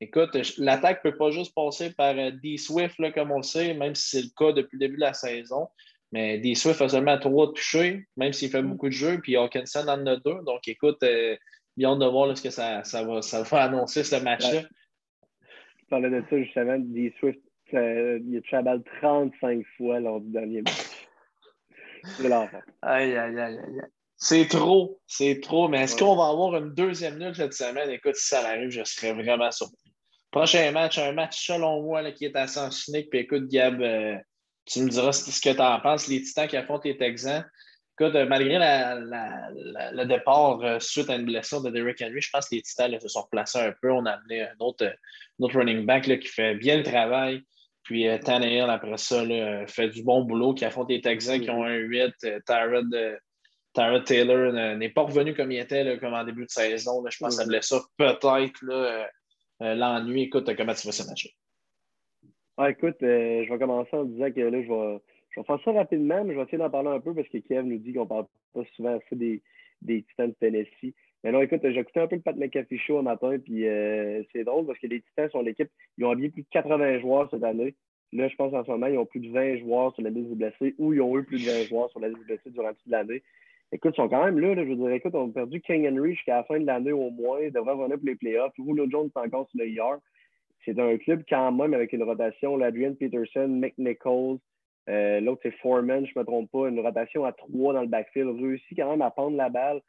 [0.00, 2.56] Écoute, l'attaque ne peut pas juste passer par euh, D.
[2.56, 5.02] Swift, là, comme on le sait, même si c'est le cas depuis le début de
[5.02, 5.68] la saison.
[6.10, 6.54] Mais D.
[6.54, 10.16] Swift a seulement trois touchés, même s'il fait beaucoup de jeux, puis Hawkinson en a
[10.16, 10.40] deux.
[10.46, 11.36] Donc, écoute, euh,
[11.76, 14.62] bien de voir ce que ça, ça, va, ça va annoncer, ce match-là.
[14.62, 17.12] Je parlais de ça justement, D.
[17.18, 17.40] Swift
[17.72, 21.08] il a touché la balle 35 fois lors du dernier match.
[22.16, 22.60] C'est l'enfant.
[22.82, 23.80] Aïe, aïe, aïe, aïe.
[24.16, 25.68] C'est trop, c'est trop.
[25.68, 27.90] Mais est-ce qu'on va avoir une deuxième nulle cette semaine?
[27.90, 29.92] Écoute, si ça arrive, je serais vraiment surpris.
[30.30, 33.10] Prochain match, un match selon moi là, qui est à sens unique.
[33.10, 34.16] Puis écoute, Gab, euh,
[34.64, 36.08] tu me diras ce que tu en penses.
[36.08, 37.44] Les Titans qui affrontent les Texans.
[37.98, 42.48] Écoute, euh, malgré le départ euh, suite à une blessure de Derrick Henry, je pense
[42.48, 43.90] que les Titans se sont replacés un peu.
[43.92, 44.86] On a amené un autre,
[45.38, 47.42] running back qui fait bien le travail.
[47.82, 51.50] Puis euh, Tannehill, après ça, là, fait du bon boulot, qui affronte les Texans qui
[51.50, 52.14] ont un 8.
[52.24, 56.50] Euh, Tyrod, euh, Taylor n'est pas revenu comme il était là, comme en début de
[56.50, 57.04] saison.
[57.08, 58.62] Je pense que ça blesse peut-être
[59.60, 60.22] l'ennui.
[60.22, 61.28] Écoute, comment tu vas ce match
[62.58, 65.00] ah, écoute, je vais commencer en disant que là, je vais,
[65.32, 67.38] je vais faire ça rapidement, mais je vais essayer d'en parler un peu parce que
[67.38, 69.42] Kev nous dit qu'on ne parle pas souvent assez des,
[69.80, 70.94] des Titans de Tennessee.
[71.24, 74.22] Mais non, écoute, j'ai écouté un peu le Pat McAfee Show un matin, puis euh,
[74.32, 77.30] c'est drôle parce que les Titans sont l'équipe, ils ont habillé plus de 80 joueurs
[77.30, 77.74] cette année.
[78.12, 80.28] Là, je pense en ce moment, ils ont plus de 20 joueurs sur la liste
[80.28, 82.50] des blessés ou ils ont eu plus de 20 joueurs sur la liste des blessés
[82.50, 83.22] durant toute l'année.
[83.70, 86.14] Écoute, ils sont quand même là, je veux dire, écoute, on a perdu King Henry
[86.14, 88.52] jusqu'à la fin de l'année au moins, ils devraient revenir pour les playoffs.
[88.58, 89.96] Julio Jones est encore sur le IR.
[90.64, 94.38] C'est un club quand même avec une rotation, Adrian Peterson, Mick Nichols,
[94.88, 97.88] euh, l'autre c'est Foreman, je ne me trompe pas, une rotation à trois dans le
[97.88, 99.80] backfield, réussit quand même à prendre la balle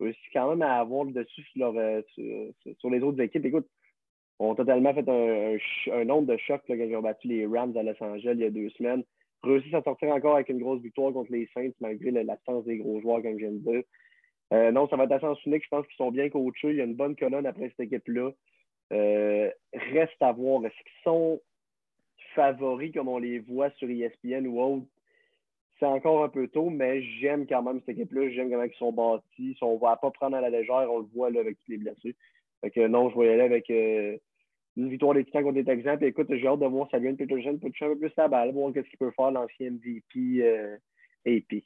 [0.00, 3.44] réussi quand même à avoir le dessus sur, euh, les autres équipes.
[3.44, 3.68] Écoute,
[4.38, 5.08] on a totalement fait
[5.92, 8.44] un, nombre de chocs quand ils ont battu les Rams à Los Angeles il y
[8.44, 9.04] a deux semaines.
[9.42, 13.00] Réussi à sortir encore avec une grosse victoire contre les Saints, malgré l'absence des gros
[13.00, 13.82] joueurs, comme je viens de dire.
[14.52, 15.64] Euh, non, ça va être assez unique.
[15.64, 16.70] Je pense qu'ils sont bien coachés.
[16.70, 18.30] Il y a une bonne colonne après cette équipe-là.
[18.90, 20.64] Reste à voir.
[20.64, 21.40] Est-ce qu'ils sont
[22.34, 24.86] favoris comme on les voit sur ESPN ou autre?
[25.80, 28.28] c'est encore un peu tôt, mais j'aime quand même cette équipe-là.
[28.30, 29.56] J'aime comment ils sont bâtis.
[29.62, 31.78] On ne va pas prendre à la légère, on le voit là, avec tous les
[31.78, 32.14] blessés.
[32.60, 34.18] Fait que non, je vais y aller avec euh,
[34.76, 35.96] une victoire des Titans contre les Texans.
[35.96, 38.52] Puis écoute, j'ai hâte de voir Samuel Peterson peut toucher un peu plus la balle,
[38.52, 40.76] voir ce qu'il peut faire l'ancien MVP euh,
[41.26, 41.64] AP.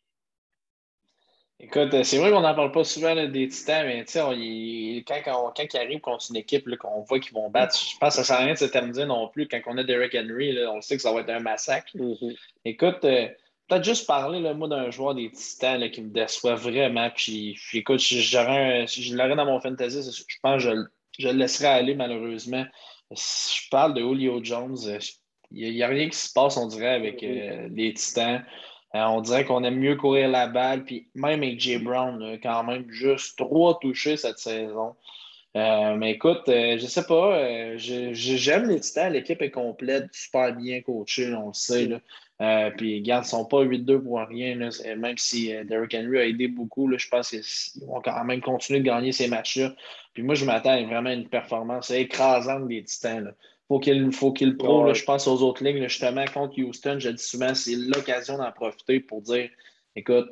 [1.60, 6.00] Écoute, c'est vrai qu'on n'en parle pas souvent des Titans, mais quand, quand, ils arrivent
[6.00, 8.40] contre une équipe qu'on voit qu'ils vont battre, je pense que ça ne sert à
[8.40, 9.46] rien de s'éterniser non plus.
[9.46, 11.96] Quand on a Derrick Henry, on sait que ça va être un massacre.
[11.96, 12.36] Mm-hmm.
[12.64, 13.28] Écoute, euh,
[13.68, 17.08] peut-être juste parler, là, moi, d'un joueur des Titans qui me déçoit vraiment.
[17.14, 20.86] Puis, écoute, si, je l'aurais dans mon fantasy, je pense que
[21.18, 22.64] je, le laisserais aller, malheureusement.
[23.12, 24.76] Si je parle de Julio Jones,
[25.52, 28.44] il n'y a, rien qui se passe, on dirait, avec euh, les Titans.
[28.94, 30.84] Euh, on dirait qu'on aime mieux courir la balle.
[30.84, 34.94] Puis même avec Jay Brown, quand même, juste trois touchés cette saison.
[35.56, 37.76] Euh, mais écoute, je sais pas.
[37.76, 39.12] J'aime les Titans.
[39.12, 41.88] L'équipe est complète, super bien coachée, on le sait.
[42.76, 44.56] puis, regarde, ils ne sont pas 8-2 pour rien.
[44.56, 48.86] Même si Derrick Henry a aidé beaucoup, je pense qu'ils vont quand même continuer de
[48.86, 49.74] gagner ces matchs-là.
[50.12, 53.32] Puis moi, je m'attends vraiment à une performance écrasante des Titans
[53.68, 54.92] faut qu'il faut qu'il prouve.
[54.92, 59.00] je pense aux autres lignes, justement, contre Houston, je dis souvent, c'est l'occasion d'en profiter
[59.00, 59.48] pour dire
[59.96, 60.28] écoute,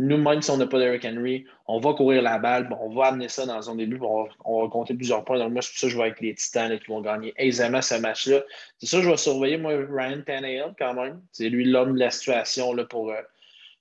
[0.00, 3.06] nous, même si on n'a pas d'Eric Henry, on va courir la balle, on va
[3.06, 5.38] amener ça dans un début, on va, compter plusieurs points.
[5.38, 7.82] Donc, moi, c'est pour ça que je vais avec les Titans qui vont gagner aisément
[7.82, 8.44] ce match-là.
[8.78, 11.20] C'est ça, je vais surveiller, moi, Ryan Tannehill, quand même.
[11.32, 13.20] C'est lui l'homme de la situation là, pour euh,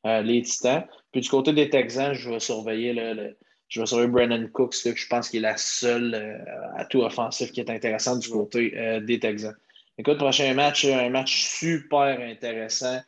[0.07, 0.87] euh, les Titans.
[1.11, 3.37] Puis du côté des Texans, je vais surveiller le,
[3.69, 7.51] je vais sur Brandon Cooks, que je pense qu'il est la seule euh, atout offensif
[7.51, 9.55] qui est intéressant du côté euh, des Texans.
[9.97, 12.99] Écoute, prochain match, un match super intéressant.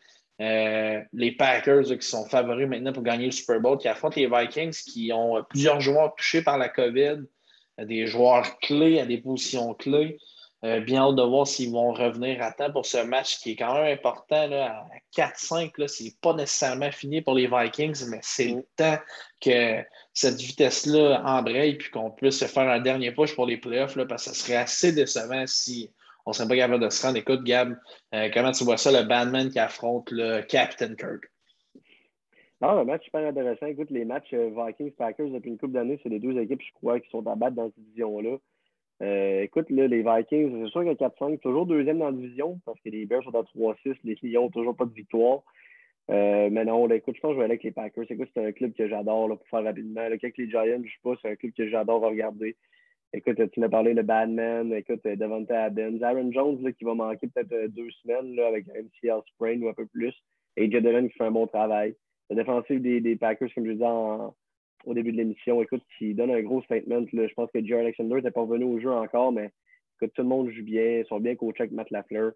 [0.41, 4.27] Euh, les Packers qui sont favoris maintenant pour gagner le Super Bowl, qui affrontent les
[4.27, 7.19] Vikings qui ont plusieurs joueurs touchés par la COVID,
[7.77, 10.17] des joueurs clés à des positions clés.
[10.65, 13.55] Euh, bien hâte de voir s'ils vont revenir à temps pour ce match qui est
[13.55, 14.47] quand même important.
[14.47, 18.97] Là, à 4-5, ce n'est pas nécessairement fini pour les Vikings, mais c'est le temps
[19.39, 19.81] que
[20.13, 24.27] cette vitesse-là embraye puis qu'on puisse faire un dernier push pour les playoffs là, parce
[24.27, 25.93] que ce serait assez décevant si
[26.25, 27.17] on ne serait pas capable de se rendre.
[27.17, 27.77] Écoute, Gab,
[28.13, 31.31] euh, comment tu vois ça, le Batman qui affronte le Captain Kirk?
[32.61, 33.67] Non, un match super intéressant.
[33.67, 36.99] Écoute, les matchs euh, Vikings-Packers depuis une couple d'années, c'est les deux équipes, je crois,
[36.99, 38.37] qui sont à battre dans cette division-là.
[39.01, 42.79] Euh, écoute, là, les Vikings, c'est sûr qu'à 4-5, toujours deuxième dans la division parce
[42.81, 45.41] que les Bears sont à 3-6, les Lions toujours pas de victoire.
[46.09, 48.05] Euh, mais non, écoute, je pense que je vais aller avec les Packers.
[48.09, 50.01] Écoute, c'est un club que j'adore pour faire rapidement.
[50.01, 52.55] Là, avec les Giants, je ne sais pas, c'est un club que j'adore regarder.
[53.13, 57.27] Écoute, tu m'as parlé de Badman, écoute, Devonta Adams, Aaron Jones là, qui va manquer
[57.27, 60.13] peut-être euh, deux semaines là, avec MCL sprain ou un peu plus.
[60.57, 61.95] Et Jadon qui fait un bon travail.
[62.29, 64.35] La défensive des, des Packers, comme je disais en,
[64.85, 65.61] au début de l'émission.
[65.61, 67.05] Écoute, qui donne un gros statement.
[67.11, 69.51] Je pense que Jerry Alexander n'était pas revenu au jeu encore, mais
[69.95, 70.99] écoute, tout le monde joue bien.
[70.99, 72.33] Ils sont bien coachés avec Matt Lafleur.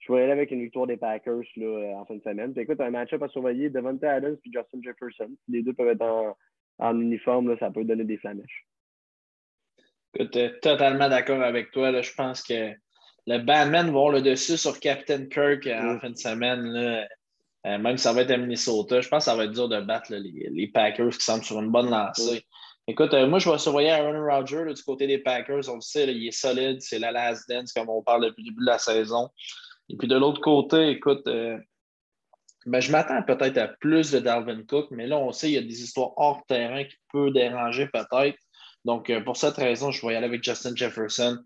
[0.00, 2.52] Je vais aller avec une victoire des Packers là, en fin de semaine.
[2.52, 5.30] Puis, écoute, un match-up à surveiller Devonta Adams et Justin Jefferson.
[5.48, 6.36] Les deux peuvent être en,
[6.78, 8.66] en uniforme, là, ça peut donner des flamèches.
[10.14, 11.90] Écoute, euh, totalement d'accord avec toi.
[11.90, 12.02] Là.
[12.02, 12.72] Je pense que
[13.26, 16.62] le Batman va avoir le dessus sur Captain Kirk euh, en fin de semaine.
[16.62, 17.06] Là.
[17.66, 19.68] Euh, même si ça va être à Minnesota, je pense que ça va être dur
[19.68, 22.44] de battre les, Packers qui semblent sur une bonne lancée.
[22.86, 25.68] Écoute, euh, moi, je vais surveiller Aaron Rodgers du côté des Packers.
[25.68, 26.80] On le sait, il est solide.
[26.80, 29.30] C'est la last dance, comme on parle depuis le début de la saison.
[29.88, 31.58] Et puis de l'autre côté, écoute, euh,
[32.66, 35.58] ben, je m'attends peut-être à plus de Dalvin Cook, mais là, on sait qu'il y
[35.58, 38.38] a des histoires hors terrain qui peuvent déranger peut-être.
[38.84, 41.38] Donc, pour cette raison, je vais y aller avec Justin Jefferson.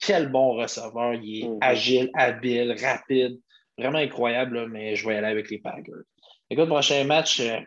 [0.00, 1.12] Quel bon receveur.
[1.14, 1.58] Il est mm-hmm.
[1.60, 3.38] agile, habile, rapide.
[3.78, 6.02] Vraiment incroyable, mais je vais y aller avec les Packers.
[6.50, 7.60] Écoute, prochain match, euh,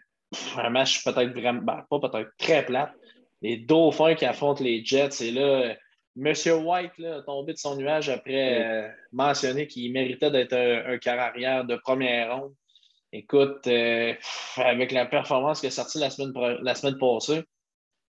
[0.57, 2.93] un match peut-être vraiment, ben, pas peut-être très plat.
[3.41, 5.21] Les Dauphins qui affrontent les Jets.
[5.21, 5.75] Et là,
[6.15, 10.97] Monsieur White là, a tombé de son nuage après euh, mentionner qu'il méritait d'être un,
[10.97, 12.53] carrière de première ronde.
[13.13, 14.13] Écoute, euh,
[14.57, 17.43] avec la performance qui est sortie la semaine, la semaine passée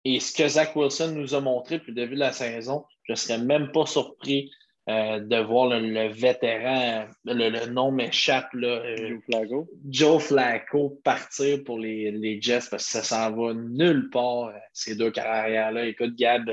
[0.05, 3.13] et ce que Zach Wilson nous a montré depuis le début de la saison, je
[3.13, 4.51] ne serais même pas surpris
[4.89, 9.69] euh, de voir le, vétéran, le, nom m'échappe, euh, Joe Flacco.
[9.89, 14.53] Joe Flacco partir pour les, les, Jets parce que ça s'en va nulle part, euh,
[14.73, 15.85] ces deux carrières-là.
[15.85, 16.51] Écoute, Gab,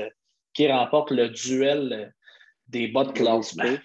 [0.52, 2.12] qui remporte le duel
[2.68, 3.78] des bas de classement.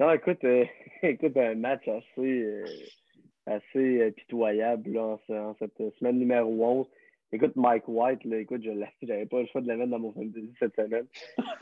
[0.00, 0.44] Non, écoute,
[1.02, 2.64] écoute, un match assez,
[3.46, 6.86] assez pitoyable en, en, cette semaine numéro 11.
[7.34, 10.12] Écoute, Mike White, là, écoute, je n'avais pas le choix de la mettre dans mon
[10.12, 11.06] fantasy cette semaine.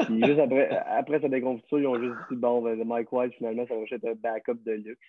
[0.01, 3.67] Puis juste après, après sa déconfiture, ils ont juste dit bon, ben, Mike White, finalement,
[3.67, 5.09] ça va être un backup de luxe.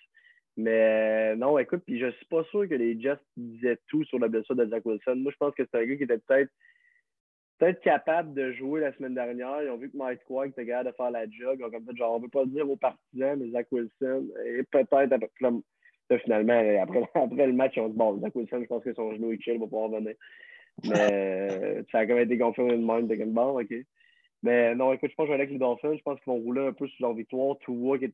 [0.56, 4.28] Mais non, écoute, puis je suis pas sûr que les Jets disaient tout sur la
[4.28, 5.16] blessure de Zach Wilson.
[5.16, 6.50] Moi, je pense que c'est un gars qui était peut-être
[7.58, 9.62] peut-être capable de jouer la semaine dernière.
[9.62, 11.62] Ils ont vu que Mike White était capable de faire la jog.
[11.62, 14.28] Ont comme fait genre, on ne veut pas le dire aux partisans, mais Zach Wilson,
[14.44, 14.88] et peut-être
[16.18, 19.14] finalement, après, après le match, ils ont dit bon, Zach Wilson, je pense que son
[19.14, 20.14] genou est chill, il va pouvoir venir.
[20.84, 23.06] Mais ça a quand même été confirmé de même.
[23.06, 23.74] de bon, OK.
[24.42, 25.96] Mais non, écoute, je pense que je vais avec les Dolphins.
[25.96, 27.58] Je pense qu'ils vont rouler un peu sur leur victoire.
[27.58, 28.10] Tua qui,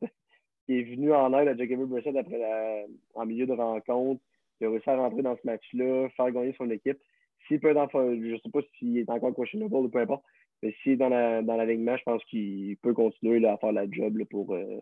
[0.65, 2.85] qui est venu en aide à Jacoby Brissett après
[3.15, 4.21] en milieu de rencontre.
[4.61, 6.99] Il a réussi à rentrer dans ce match-là, faire gagner son équipe.
[7.47, 10.23] S'il peut être je ne sais pas s'il est encore questionable ou peu importe,
[10.61, 13.89] mais s'il est dans, la, dans l'alignement, je pense qu'il peut continuer à faire la
[13.89, 14.79] job pour, euh,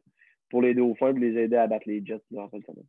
[0.50, 2.86] pour les Dauphins et les aider à battre les Jets dans cette semaine.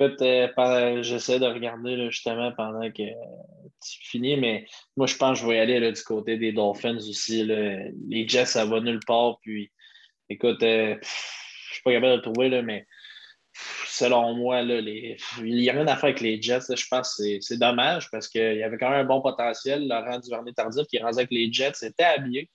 [0.00, 5.50] Euh, j'essaie de regarder justement pendant que tu finis, mais moi, je pense que je
[5.50, 7.44] vais y aller du côté des Dolphins aussi.
[7.44, 9.38] Les Jets, ça va nulle part.
[9.42, 9.70] Puis,
[10.28, 12.86] écoute, euh, je ne suis pas capable de le trouver, mais
[13.86, 16.74] selon moi, il n'y a rien à faire avec les Jets.
[16.74, 19.86] je pense que c'est dommage parce qu'il y avait quand même un bon potentiel.
[19.86, 22.48] Laurent Duvernay-Tardif qui rendait avec les Jets était habillé.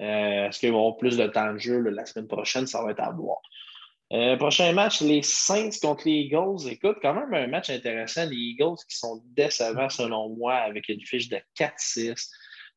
[0.00, 2.66] Euh, est-ce qu'ils vont avoir plus de temps de jeu la semaine prochaine?
[2.66, 3.38] Ça va être à voir.
[4.12, 6.68] Euh, prochain match, les Saints contre les Eagles.
[6.68, 8.26] Écoute, quand même un match intéressant.
[8.26, 12.30] Les Eagles qui sont décevants selon moi avec une fiche de 4-6.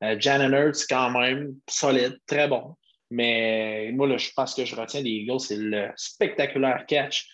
[0.04, 0.50] Euh, Jan
[0.90, 2.76] quand même solide, très bon.
[3.12, 7.28] Mais moi, je pense que je retiens des Eagles, c'est le spectaculaire catch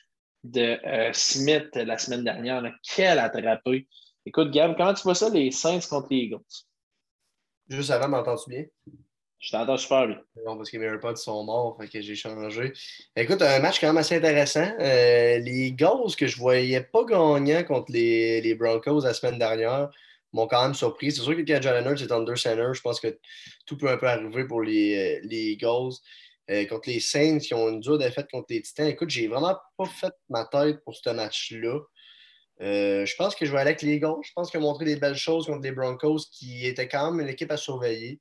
[0.43, 2.64] de euh, Smith la semaine dernière.
[2.96, 3.88] Quel attrapé.
[4.26, 6.39] Écoute, Gab, comment tu vois ça, les Saints contre les Eagles?
[7.70, 8.66] Juste avant, m'entends-tu bien?
[9.46, 10.20] Je t'entends super bien.
[10.43, 12.74] Non, parce que mes AirPods sont morts, fait que j'ai changé.
[13.16, 14.68] Écoute, un match quand même assez intéressant.
[14.80, 19.91] Euh, les Eagles que je voyais pas gagnants contre les, les, Broncos la semaine dernière
[20.34, 21.12] m'ont quand même surpris.
[21.12, 23.20] C'est sûr que quand Hurts est under center, je pense que
[23.68, 25.93] tout peut un peu arriver pour les, les Eagles.
[26.50, 28.88] Euh, contre les Saints qui ont une dure défaite contre les Titans.
[28.88, 31.80] Écoute, j'ai vraiment pas fait ma tête pour ce match-là.
[32.62, 34.22] Euh, je pense que je vais aller avec les Eagles.
[34.24, 37.22] Je pense qu'ils ont montré des belles choses contre les Broncos qui étaient quand même
[37.28, 38.20] une équipe à surveiller.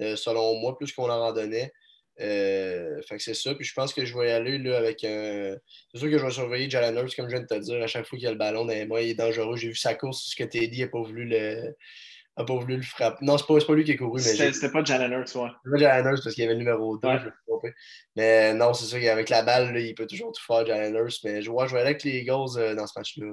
[0.00, 1.72] Euh, selon moi, plus qu'on leur en donnait.
[2.20, 3.54] Euh, fait que c'est ça.
[3.54, 5.56] Puis je pense que je vais y aller là, avec un.
[5.92, 7.86] C'est sûr que je vais surveiller Jalen Hurts, comme je viens de te dire, à
[7.86, 9.56] chaque fois qu'il y a le ballon dans moi, il est dangereux.
[9.56, 11.74] J'ai vu sa course, ce que il n'a pas voulu le.
[12.36, 13.24] pas voulu le frapper.
[13.24, 14.20] Non, c'est pas, pas lui qui a couru.
[14.22, 15.48] mais C'était pas Jalen Hurts, ouais.
[15.64, 17.08] C'était pas Jalen Hurts parce qu'il y avait le numéro 2.
[18.16, 21.20] Mais non, c'est sûr qu'avec la balle, il peut toujours tout faire, Jalen Hurts.
[21.24, 23.32] Mais je vois, je vais aller avec les Eagles euh, dans ce match-là.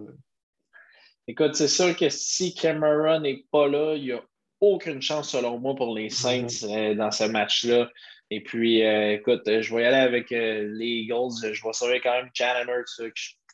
[1.27, 4.23] Écoute, c'est sûr que si Cameron n'est pas là, il y a
[4.61, 6.69] aucune chance, selon moi, pour les Saints mhm.
[6.71, 7.89] euh, dans ce match-là.
[8.31, 11.53] Et puis, euh, écoute, je vais y aller avec euh, les Eagles.
[11.53, 12.83] Je vais surveiller quand même Chandler,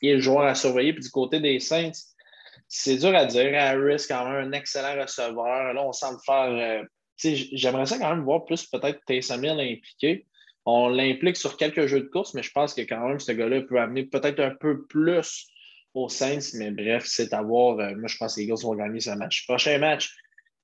[0.00, 0.92] qui est le joueur à surveiller.
[0.92, 1.92] Puis du côté des Saints,
[2.68, 3.54] c'est dur à dire.
[3.58, 5.72] Harris, quand même, un excellent receveur.
[5.72, 6.84] Là, on semble faire.
[7.16, 10.26] J'aimerais ça quand même voir plus peut-être Taysom Hill impliqué.
[10.66, 13.62] On l'implique sur quelques jeux de course, mais je pense que quand même, ce gars-là
[13.62, 15.46] peut amener peut-être un peu plus
[15.94, 16.50] aux Saints.
[16.54, 17.76] Mais bref, c'est à voir.
[17.76, 19.46] moi, je pense que les Eagles vont gagner ce match.
[19.46, 20.12] Prochain match,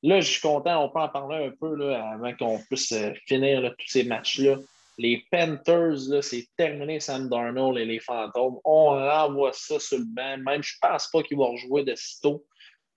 [0.02, 3.62] Là, je suis content, on peut en parler un peu avant qu'on puisse euh, finir
[3.78, 4.56] tous ces matchs-là.
[4.98, 8.58] Les Panthers, c'est terminé Sam Darnold et les Fantômes.
[8.64, 10.38] On renvoie ça sur le banc.
[10.38, 12.44] Même, je ne pense pas qu'ils vont rejouer de sitôt.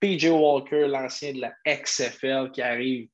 [0.00, 3.08] PJ Walker, l'ancien de la XFL qui arrive,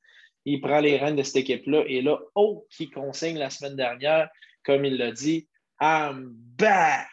[0.44, 1.84] il prend les rênes de cette équipe-là.
[1.86, 4.28] Et là, oh, qui consigne la semaine dernière,
[4.64, 5.48] comme il l'a dit,
[5.80, 7.08] I'm back!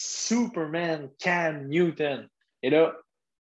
[0.00, 2.28] Superman Cam Newton.
[2.62, 2.94] Et là,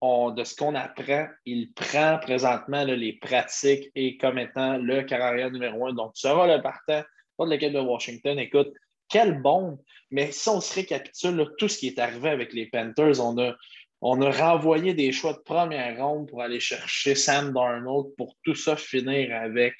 [0.02, 5.86] de ce qu'on apprend, il prend présentement les pratiques et comme étant le carrière numéro
[5.86, 5.92] un.
[5.92, 7.02] Donc, tu seras le partant,
[7.36, 8.38] pas de l'équipe de Washington.
[8.38, 8.72] Écoute,
[9.10, 9.78] quelle bombe!
[10.10, 13.54] Mais si on se récapitule tout ce qui est arrivé avec les Panthers, on a,
[14.00, 18.54] on a renvoyé des choix de première ronde pour aller chercher Sam Darnold pour tout
[18.54, 19.74] ça finir avec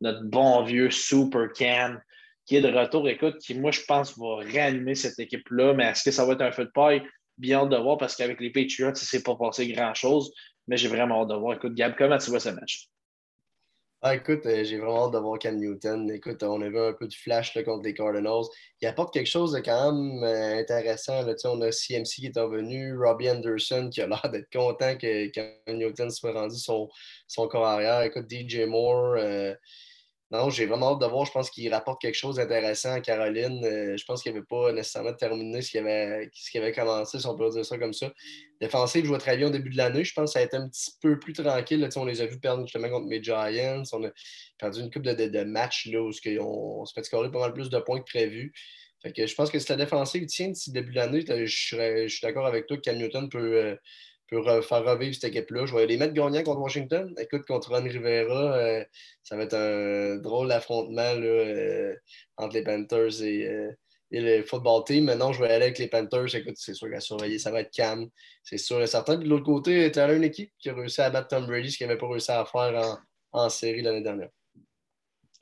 [0.00, 2.00] notre bon vieux Super Cam
[2.46, 3.08] qui est de retour.
[3.08, 5.74] Écoute, qui, moi, je pense, va réanimer cette équipe-là.
[5.74, 7.02] Mais est-ce que ça va être un feu de paille?
[7.38, 10.32] Bien hâte de voir parce qu'avec les Patriots, il ne s'est pas passé grand-chose.
[10.66, 11.54] Mais j'ai vraiment hâte de voir.
[11.54, 12.88] Écoute, Gab, comment tu vois ce match?
[14.02, 16.10] Ah, écoute, euh, j'ai vraiment hâte de voir Cam Newton.
[16.10, 18.44] Écoute, on a vu un peu de flash contre les Cardinals.
[18.80, 21.22] Il apporte quelque chose de quand même euh, intéressant.
[21.22, 21.34] Là.
[21.44, 25.48] On a CMC qui est revenu, Robbie Anderson qui a l'air d'être content que Cam
[25.68, 26.88] Newton soit rendu son,
[27.26, 28.02] son corps arrière.
[28.02, 29.16] Écoute, DJ Moore.
[29.18, 29.54] Euh,
[30.32, 31.24] non, j'ai vraiment hâte de voir.
[31.24, 33.64] Je pense qu'il rapporte quelque chose d'intéressant à Caroline.
[33.64, 37.48] Euh, je pense qu'il n'avait pas nécessairement terminé ce qu'il avait, commencé, si on peut
[37.50, 38.12] dire ça comme ça.
[38.60, 40.02] Défensif, je vois très bien au début de l'année.
[40.02, 41.88] Je pense que ça a été un petit peu plus tranquille.
[41.94, 43.84] On les a vus perdre justement contre mes Giants.
[43.92, 44.10] On a
[44.58, 46.10] perdu une coupe de, matchs là, où
[46.40, 48.52] on, se fait scorer pas mal plus de points que prévu.
[49.02, 52.08] Fait que je pense que si la défensive tient d'ici le début de l'année, je,
[52.08, 53.38] suis d'accord avec toi que Cam Newton peut.
[53.38, 53.76] Euh,
[54.28, 55.66] pour faire revivre cette équipe-là.
[55.66, 57.14] Je vais les mettre gagnants contre Washington.
[57.18, 58.84] Écoute, contre Ron Rivera, euh,
[59.22, 61.94] ça va être un drôle d'affrontement euh,
[62.36, 63.72] entre les Panthers euh,
[64.10, 65.04] et, le football team.
[65.04, 66.34] Maintenant, je vais aller avec les Panthers.
[66.34, 68.08] Écoute, c'est sûr qu'à surveiller, ça va être calme.
[68.42, 69.16] C'est sûr et certain.
[69.16, 71.70] Puis de l'autre côté, tu as une équipe qui a réussi à battre Tom Brady,
[71.70, 72.98] ce qu'il n'avait pas réussi à faire
[73.32, 74.30] en, série l'année dernière.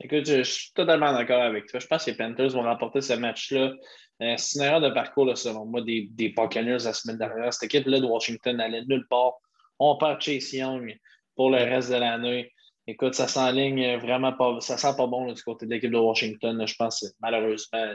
[0.01, 1.79] Écoute, je, suis totalement d'accord avec toi.
[1.79, 3.73] Je pense que les Panthers vont remporter ce match-là.
[4.21, 7.53] Euh, c'est une erreur de parcours, selon moi, des, des Buccaneers la semaine dernière.
[7.53, 9.33] Cette équipe-là de Washington n'allait nulle part.
[9.79, 10.97] On perd Chase Young
[11.35, 12.51] pour le reste de l'année.
[12.87, 16.65] Écoute, ça s'enligne vraiment pas, ça sent pas bon du côté de l'équipe de Washington.
[16.67, 17.93] Je pense que malheureusement,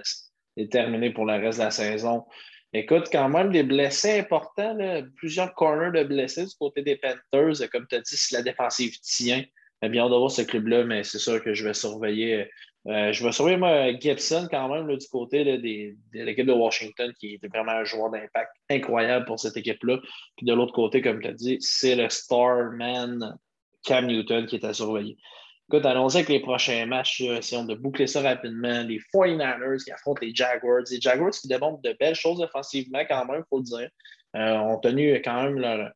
[0.57, 2.25] c'est terminé pour le reste de la saison.
[2.73, 4.77] Écoute, quand même des blessés importants,
[5.17, 7.69] plusieurs corners de blessés du côté des Panthers.
[7.71, 9.45] Comme tu as dit, si la défensive tient,
[9.89, 12.49] bien, on doit voir ce club-là, mais c'est sûr que je vais surveiller
[12.87, 17.35] Euh, je vais surveiller moi, Gibson quand même du côté de l'équipe de Washington, qui
[17.35, 19.99] était vraiment un joueur d'impact incroyable pour cette équipe-là.
[20.37, 23.37] Puis de l'autre côté, comme tu as dit, c'est le Starman
[23.85, 25.17] Cam Newton qui est à surveiller.
[25.69, 27.21] Écoute, allons-y avec les prochains matchs.
[27.21, 28.83] essayons de boucler ça rapidement.
[28.83, 30.83] Les 49ers qui affrontent les Jaguars.
[30.91, 33.89] Les Jaguars qui démontrent de belles choses offensivement, quand même, il faut le dire.
[34.37, 35.91] Euh, ont tenu quand même leur,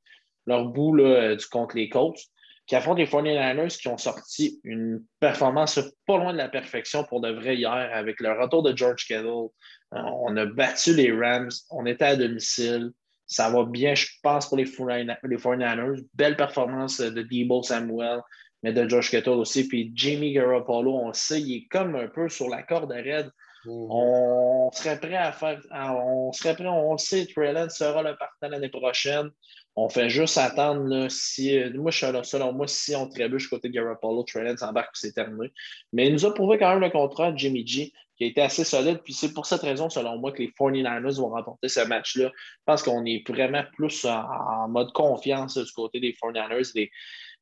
[0.47, 2.21] leur bout du contre les Colts
[2.67, 7.21] qui affrontent les 49ers qui ont sorti une performance pas loin de la perfection pour
[7.21, 9.27] de vrai hier avec le retour de George Kittle.
[9.27, 12.91] Euh, on a battu les Rams, on était à domicile.
[13.27, 16.05] Ça va bien, je pense, pour les 49ers.
[16.15, 18.21] Belle performance de Debo Samuel,
[18.63, 19.67] mais de George Kittle aussi.
[19.67, 23.31] Puis Jimmy Garoppolo, on le sait, il est comme un peu sur la corde raide.
[23.67, 23.87] Mm-hmm.
[23.91, 28.51] On serait prêt à faire, on serait prêt, on le sait, Trayland sera le partenaire
[28.51, 29.31] l'année prochaine.
[29.77, 31.59] On fait juste attendre là, si.
[31.75, 35.53] Moi, suis là, selon moi, si on trébuche côté de Garoppolo, Trayland s'embarque, c'est terminé.
[35.93, 38.41] Mais il nous a prouvé quand même le contrat de Jimmy G, qui a été
[38.41, 39.01] assez solide.
[39.03, 42.31] Puis c'est pour cette raison, selon moi, que les 49ers vont remporter ce match-là.
[42.35, 46.89] Je pense qu'on est vraiment plus en, mode confiance du côté des 49ers.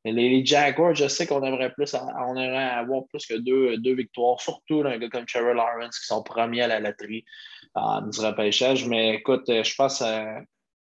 [0.05, 4.41] Les, Jaguars, je sais qu'on aimerait plus, on aimerait avoir plus que deux, deux victoires,
[4.41, 7.25] surtout un gars comme Trevor Lawrence qui sont premiers à la loterie
[7.77, 8.87] euh, du repêchage.
[8.89, 10.41] Mais écoute, je pense, euh,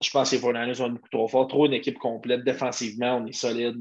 [0.03, 1.49] je pense que les 49ers sont beaucoup trop forts.
[1.49, 2.45] Trop une équipe complète.
[2.45, 3.77] Défensivement, on est solide.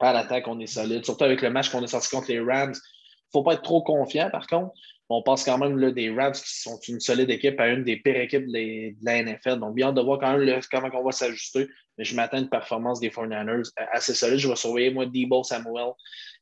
[0.00, 1.04] À l'attaque, on est solide.
[1.04, 2.72] Surtout avec le match qu'on est sorti contre les Rams.
[2.74, 4.72] Il ne faut pas être trop confiant, par contre.
[5.08, 7.98] On passe quand même là, des Rams qui sont une solide équipe à une des
[7.98, 9.60] pires équipes de la NFL.
[9.60, 11.68] Donc, bien de voir quand même comment on va s'ajuster.
[11.98, 14.38] Mais je m'attends à une performance des 49ers assez solide.
[14.38, 15.92] Je vais surveiller, moi, Debo Samuel.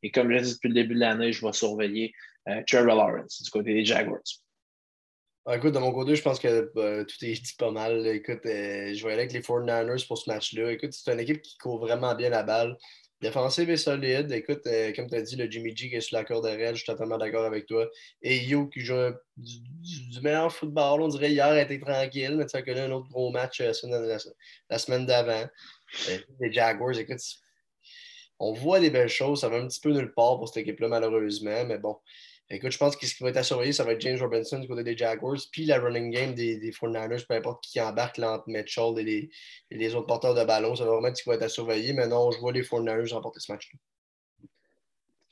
[0.02, 2.14] Et comme je l'ai dit depuis le début de l'année, je vais surveiller
[2.48, 4.20] euh, Trevor Lawrence du côté des Jaguars.
[5.44, 8.06] Ah, écoute, de mon côté, je pense que bah, tout est dit pas mal.
[8.06, 10.70] Écoute, euh, je vais aller avec les 49ers pour ce match-là.
[10.70, 12.76] Écoute, c'est une équipe qui court vraiment bien la balle.
[13.20, 14.30] Défensive est solide.
[14.30, 16.50] Écoute, euh, comme tu as dit, le Jimmy G qui est sur la corde de
[16.50, 17.88] raid, je suis totalement d'accord avec toi.
[18.22, 18.94] Et Yo qui joue
[19.36, 23.32] du, meilleur football, on dirait hier, était tranquille, mais tu as connu un autre gros
[23.32, 23.72] match euh,
[24.70, 25.48] la, semaine d'avant.
[26.38, 27.20] les Jaguars, écoute,
[28.38, 29.40] on voit des belles choses.
[29.40, 31.96] Ça va un petit peu nulle part pour cette équipe-là, malheureusement, mais bon.
[32.50, 34.58] Écoute, je pense que ce qui va être à surveiller, ça va être James Robinson
[34.58, 38.18] du côté des Jaguars, puis la running game des, des 49ers, peu importe qui embarque
[38.18, 39.30] là, entre Mitchell et les,
[39.70, 40.76] les, autres porteurs de ballon.
[40.76, 41.94] Ça va vraiment être ce qui va être à surveiller.
[41.94, 43.78] Mais non, je vois les 49ers remporter ce match-là.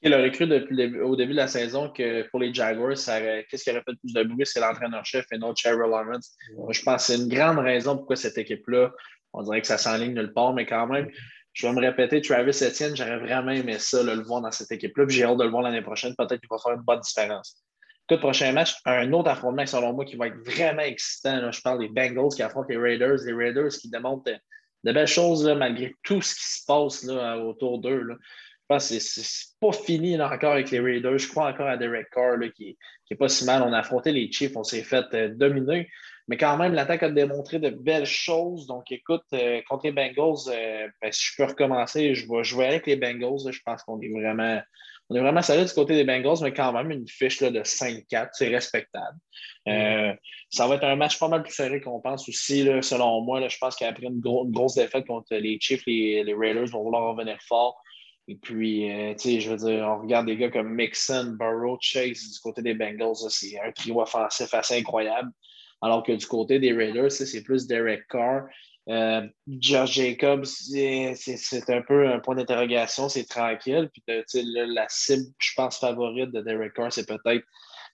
[0.02, 3.70] Il aurait cru depuis au début de la saison que pour les Jaguars, qu'est-ce qui
[3.70, 6.36] aurait fait plus de bruit, c'est l'entraîneur-chef et non Trevor Lawrence.
[6.70, 8.92] je pense que c'est une grande raison pourquoi cette équipe-là,
[9.34, 11.10] on dirait que ça s'enligne nulle part, mais quand même,
[11.52, 15.04] je vais me répéter, Travis Etienne, j'aurais vraiment aimé ça, le voir dans cette équipe-là.
[15.08, 16.14] J'ai hâte de le voir l'année prochaine.
[16.16, 17.62] Peut-être qu'il va faire une bonne différence.
[18.08, 21.50] le prochain match, un autre affrontement, selon moi, qui va être vraiment excitant.
[21.50, 23.18] je parle des Bengals qui affrontent les Raiders.
[23.24, 28.06] Les Raiders qui démontrent de, belles choses malgré tout ce qui se passe autour d'eux.
[28.08, 28.16] Je
[28.68, 31.18] pense que c'est pas fini encore avec les Raiders.
[31.18, 32.78] Je crois encore à Derek Carr qui,
[33.10, 33.62] n'est pas si mal.
[33.62, 35.88] On a affronté les Chiefs, on s'est fait euh, dominer.
[36.30, 38.68] Mais quand même, l'attaque a démontré de belles choses.
[38.68, 42.66] Donc, écoute, euh, contre les Bengals, euh, ben, si je peux recommencer, je vais jouer
[42.66, 43.50] avec les Bengals.
[43.50, 44.62] je pense qu'on est vraiment.
[45.08, 48.28] On est vraiment du côté des Bengals, mais quand même, une fiche là, de 5-4,
[48.34, 49.18] c'est respectable.
[49.66, 50.14] Euh,
[50.50, 53.48] ça va être un match pas mal plus serré qu'on pense aussi, selon moi.
[53.48, 57.42] je pense qu'après une, grosse défaite contre les Chiefs, les, les, Raiders vont vouloir revenir
[57.42, 57.82] fort.
[58.28, 62.30] Et puis, tu sais, je veux dire, on regarde des gars comme Mixon, Burrow, Chase
[62.30, 63.16] du côté des Bengals.
[63.30, 65.32] C'est un trio offensif assez incroyable.
[65.82, 68.44] Alors que du côté des Raiders, c'est plus Derek Carr.
[68.88, 71.14] Euh, Josh Jacobs, c'est
[71.68, 73.88] un peu un point d'interrogation, c'est tranquille.
[73.92, 74.02] Puis
[74.44, 77.44] la cible, je pense, favorite de Derek Carr, c'est peut-être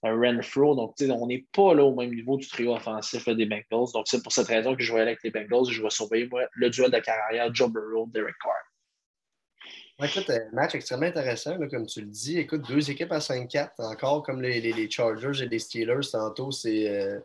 [0.02, 0.74] Renfro.
[0.74, 3.92] Donc, on n'est pas là au même niveau du trio offensif des Bengals.
[3.92, 5.70] Donc, c'est pour cette raison que je vais aller avec les Bengals.
[5.70, 10.08] Je vais surveiller moi, le duel de carrière Joe Burrow, Derek Carr.
[10.08, 12.38] écoute, un match extrêmement intéressant, comme tu le dis.
[12.38, 16.88] Écoute, deux équipes à 5-4, encore comme les, les, Chargers et les Steelers tantôt, c'est.
[16.88, 17.18] Euh,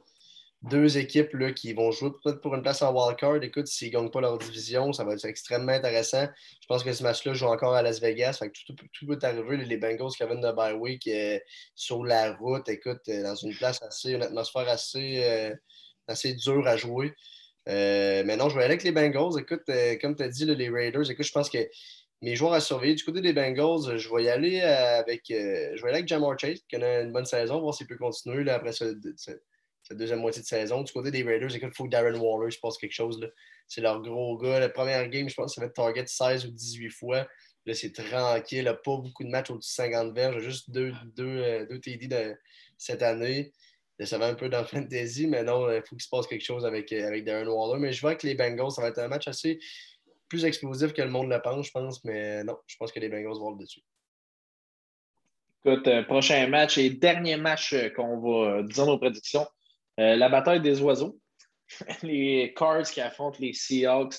[0.64, 3.42] deux équipes là, qui vont jouer peut-être pour une place en wildcard.
[3.42, 6.28] Écoute, s'ils ne gagnent pas leur division, ça va être extrêmement intéressant.
[6.62, 8.40] Je pense que ce match-là joue encore à Las Vegas.
[8.68, 8.76] tout,
[9.08, 9.58] peut arriver.
[9.58, 11.40] Les Bengals qui viennent de bye week euh,
[11.74, 15.56] sur la route, écoute, euh, dans une place assez, une atmosphère assez, euh,
[16.08, 17.14] assez dure à jouer.
[17.66, 19.40] mais non, je vais aller avec les Bengals.
[19.40, 19.64] Écoute,
[20.00, 21.68] comme tu as dit, les Raiders, écoute, je pense que
[22.22, 25.34] mes joueurs à surveiller du côté des Bengals, je vais y aller avec, je
[25.82, 28.56] vais aller avec Jamar Chase, qui a une bonne saison, voir s'il peut continuer là,
[28.56, 28.94] après ce,
[29.94, 30.82] deuxième moitié de saison.
[30.82, 33.20] Du côté des Raiders, écoute, il faut que Darren Waller se passe quelque chose.
[33.68, 34.60] C'est leur gros gars.
[34.60, 37.28] La première game, je pense ça va être target 16 ou 18 fois.
[37.66, 38.60] Là, c'est tranquille.
[38.60, 40.42] Il a pas beaucoup de matchs au-dessus de 50 verges.
[40.42, 42.36] Juste deux, deux, euh, deux TD de,
[42.78, 43.52] cette année.
[44.04, 46.66] Ça va un peu dans fantasy, mais non, il faut qu'il se passe quelque chose
[46.66, 47.80] avec, euh, avec Darren Waller.
[47.80, 49.60] Mais je vois que les Bengals, ça va être un match assez
[50.28, 52.04] plus explosif que le monde le pense, je pense.
[52.04, 53.84] Mais non, je pense que les Bengals vont le dessus.
[55.64, 59.46] Écoute, euh, prochain match et dernier match euh, qu'on va dire nos prédictions.
[59.98, 61.20] La bataille des oiseaux.
[62.04, 64.16] les Cards qui affrontent les Seahawks.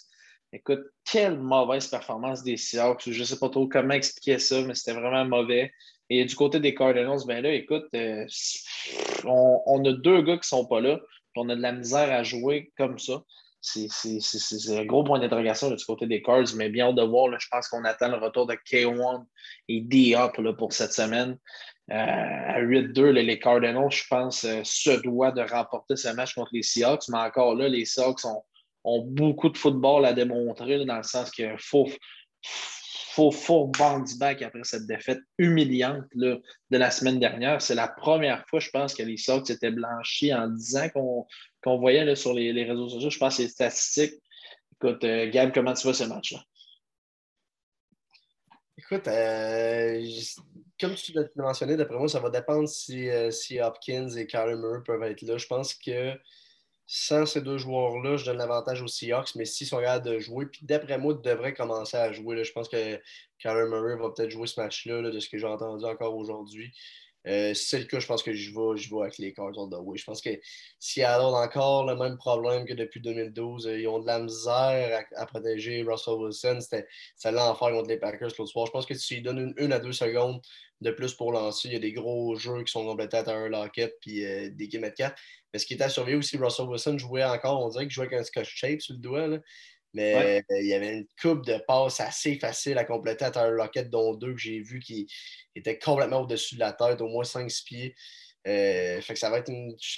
[0.53, 3.11] Écoute, quelle mauvaise performance des Seahawks.
[3.11, 5.73] Je ne sais pas trop comment expliquer ça, mais c'était vraiment mauvais.
[6.11, 7.87] Et du côté des Cardinals, ben là, écoute,
[9.25, 11.01] on, a deux gars qui ne sont pas là,
[11.37, 13.23] on a de la misère à jouer comme ça
[13.63, 17.39] c'est un gros point d'interrogation du côté des Cards, mais bien de voir.
[17.39, 19.25] je pense qu'on attend le retour de K1
[19.69, 21.39] et D-Up pour cette semaine.
[21.93, 26.51] Euh, à 8-2, les Cardinals, je pense, euh, se doivent de remporter ce match contre
[26.55, 28.43] les Seahawks, mais encore là, les Seahawks ont,
[29.05, 31.87] beaucoup de football à démontrer, dans le sens qu'il faut,
[32.43, 36.41] faut, faut bounce back après cette défaite humiliante de
[36.71, 37.61] la semaine dernière.
[37.61, 41.27] C'est la première fois, je pense, que les Seahawks étaient blanchis en disant qu'on
[41.63, 43.11] qu'on voyait sur les, réseaux sociaux.
[43.11, 44.15] Je pense que c'est statistiques.
[44.75, 46.41] Écoute, euh, Gab, comment tu vois ce match-là?
[48.79, 50.03] Écoute, euh,
[50.81, 54.57] comme tu l'as mentionné, d'après moi, ça va dépendre si, euh, si Hopkins et Kyler
[54.57, 55.37] Murray peuvent être là.
[55.37, 56.15] Je pense que
[56.87, 60.47] sans ces deux joueurs-là, je donne l'avantage aux Seahawks, mais s'ils sont capables de jouer,
[60.47, 62.45] puis d'après moi, ils devraient commencer à jouer.
[62.45, 63.01] Je pense que
[63.39, 66.73] Kyler Murray va peut-être jouer ce match-là, de ce que j'ai entendu encore aujourd'hui.
[67.29, 69.75] Euh, si c'est le cas, je pense que je vais, je avec les on the
[69.81, 69.97] way.
[69.97, 70.31] Je pense que
[70.79, 73.67] Seattle a encore le même problème que depuis 2012.
[73.67, 76.59] Euh, ils ont de la misère à, protéger Russell Wilson.
[76.61, 76.87] C'était
[77.31, 78.67] l'enfer contre les Packers l'autre soir.
[78.67, 80.41] Je pense que si tu lui une, à deux secondes
[80.81, 83.49] de plus pour lancer, il y a des gros jeux qui sont complétés à un
[83.49, 85.15] Lockett puis euh, des game 4.
[85.53, 88.07] Mais ce qui était à surveiller aussi, Russell Wilson jouait encore, on dirait qu'il jouait
[88.07, 89.29] avec un scotch tape sur le doigt.
[89.95, 93.91] Mais il y avait une coupe de passes assez facile à compléter à Tyler Lockett,
[93.91, 95.07] dont deux que j'ai vu qui
[95.55, 97.95] étaient complètement au-dessus de la tête, au moins 5-6 pieds.
[98.49, 99.53] Euh, fait que ça va être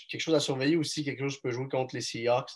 [0.09, 2.53] quelque chose à surveiller aussi, quelque chose qui peut jouer contre les Seahawks.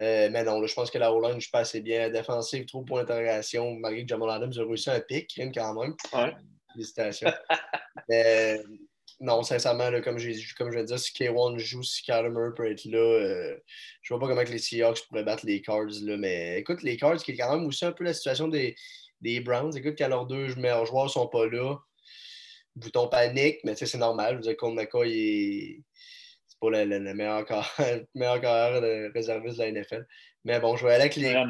[0.00, 2.10] Euh, mais non, je pense que la O-line, je pas assez bien.
[2.10, 3.74] Défensive, trop pour d'interrogation.
[3.76, 5.94] Malgré que Jamal Adams a réussi un pic, quand même.
[6.12, 6.34] Ouais.
[6.72, 7.32] Félicitations.
[9.22, 12.84] non, sincèrement, comme, comme je viens de dire, si K1 joue, si Kyler peut être
[12.86, 13.56] là, euh,
[14.02, 15.92] je ne vois pas comment les Seahawks pourraient battre les Cards.
[16.02, 18.74] Là, mais écoute, les Cards, qui est quand même aussi un peu la situation des,
[19.20, 19.76] des Browns.
[19.76, 21.76] Écoute, quand leurs deux meilleurs joueurs ne sont pas là,
[22.74, 24.32] bouton panique, mais c'est normal.
[24.32, 25.82] Je veux dire, Colt McCoy, est...
[26.48, 30.04] c'est pas le, le, meilleur, carrière de réserviste de la NFL.
[30.44, 31.46] Mais bon, je vais aller avec les Cards.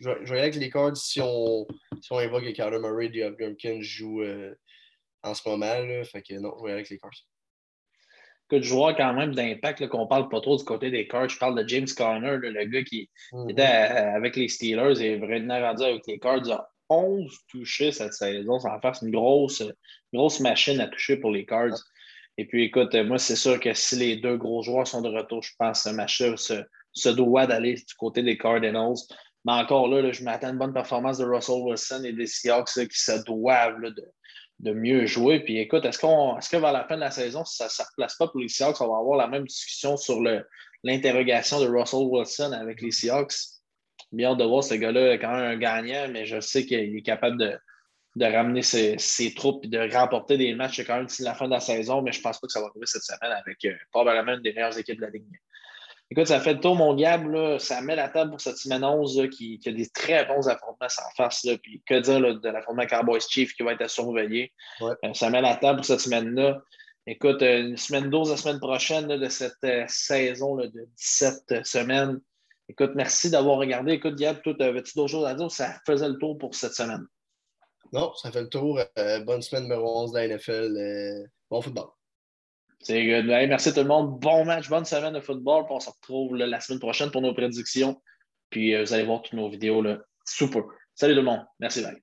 [0.00, 1.68] Je vais, aller avec les Cards si on,
[2.02, 4.22] si on évoque que Kyler Murray et Hopkins jouent.
[4.22, 4.56] Euh,
[5.26, 5.66] en ce moment.
[5.66, 6.04] Là.
[6.04, 7.10] Fait que non, je vais avec les Cards.
[8.48, 11.28] Que de joueurs quand même d'impact, qu'on parle pas trop du côté des Cards.
[11.28, 13.50] Je parle de James Conner, le gars qui mhm.
[13.50, 16.42] était avec les Steelers et vraiment rendu avec les Cards.
[16.44, 18.60] Il a 11 touchés cette saison.
[18.60, 19.62] Ça va faire une grosse,
[20.12, 21.76] grosse machine à toucher pour les Cards.
[22.38, 25.42] Et puis, écoute, moi, c'est sûr que si les deux gros joueurs sont de retour,
[25.42, 28.96] je pense que ce match-là se, doit d'aller du côté des Cardinals.
[29.44, 32.74] Mais encore là, je m'attends à une bonne performance de Russell Wilson et des Seahawks
[32.74, 34.04] qui se doivent de,
[34.60, 35.40] de mieux jouer.
[35.40, 37.70] Puis écoute, est-ce qu'on est-ce que vers la fin de la saison, si ça ne
[37.70, 40.22] se replace pas pour les Seahawks, on va avoir la même discussion sur
[40.82, 43.34] l'interrogation de Russell Wilson avec les Seahawks?
[44.12, 47.38] Bien de voir ce gars-là quand même un gagnant, mais je sais qu'il est capable
[47.38, 47.58] de,
[48.16, 51.50] de ramener ses, troupes et de remporter des matchs quand même d'ici la fin de
[51.50, 53.74] la saison, mais je ne pense pas que ça va arriver cette semaine avec euh,
[53.90, 55.26] probablement une des meilleures équipes de la Ligue.
[56.08, 57.26] Écoute, ça fait le tour, mon Gab.
[57.26, 60.88] Là, ça met la table pour cette semaine 11 qui, a des très bons affrontements
[60.88, 61.42] sans face.
[61.44, 64.52] Là, puis que dire de l'affrontement Cowboys Chief qui va être à surveiller.
[64.82, 66.62] Euh, ça met la table pour cette semaine-là.
[67.08, 72.20] Écoute, euh, une semaine 12 la semaine prochaine de cette euh, saison de 17 semaines.
[72.68, 73.92] Écoute, merci d'avoir regardé.
[73.92, 75.50] Écoute, Gab, toi, avais-tu d'autres choses à dire?
[75.50, 77.04] Ça faisait le tour pour cette semaine.
[77.92, 78.80] Non, ça fait le tour.
[79.24, 81.28] bonne semaine numéro 11 de la NFL.
[81.50, 81.86] bon football.
[82.86, 83.26] C'est good.
[83.26, 84.20] merci tout le monde.
[84.20, 85.64] Bon match, bonne semaine de football.
[85.70, 88.00] on se retrouve la semaine prochaine pour nos prédictions.
[88.48, 89.82] Puis euh, vous allez voir toutes nos vidéos.
[89.82, 89.98] Là.
[90.24, 90.62] Super.
[90.94, 91.44] Salut tout le monde.
[91.58, 91.94] Merci, bye.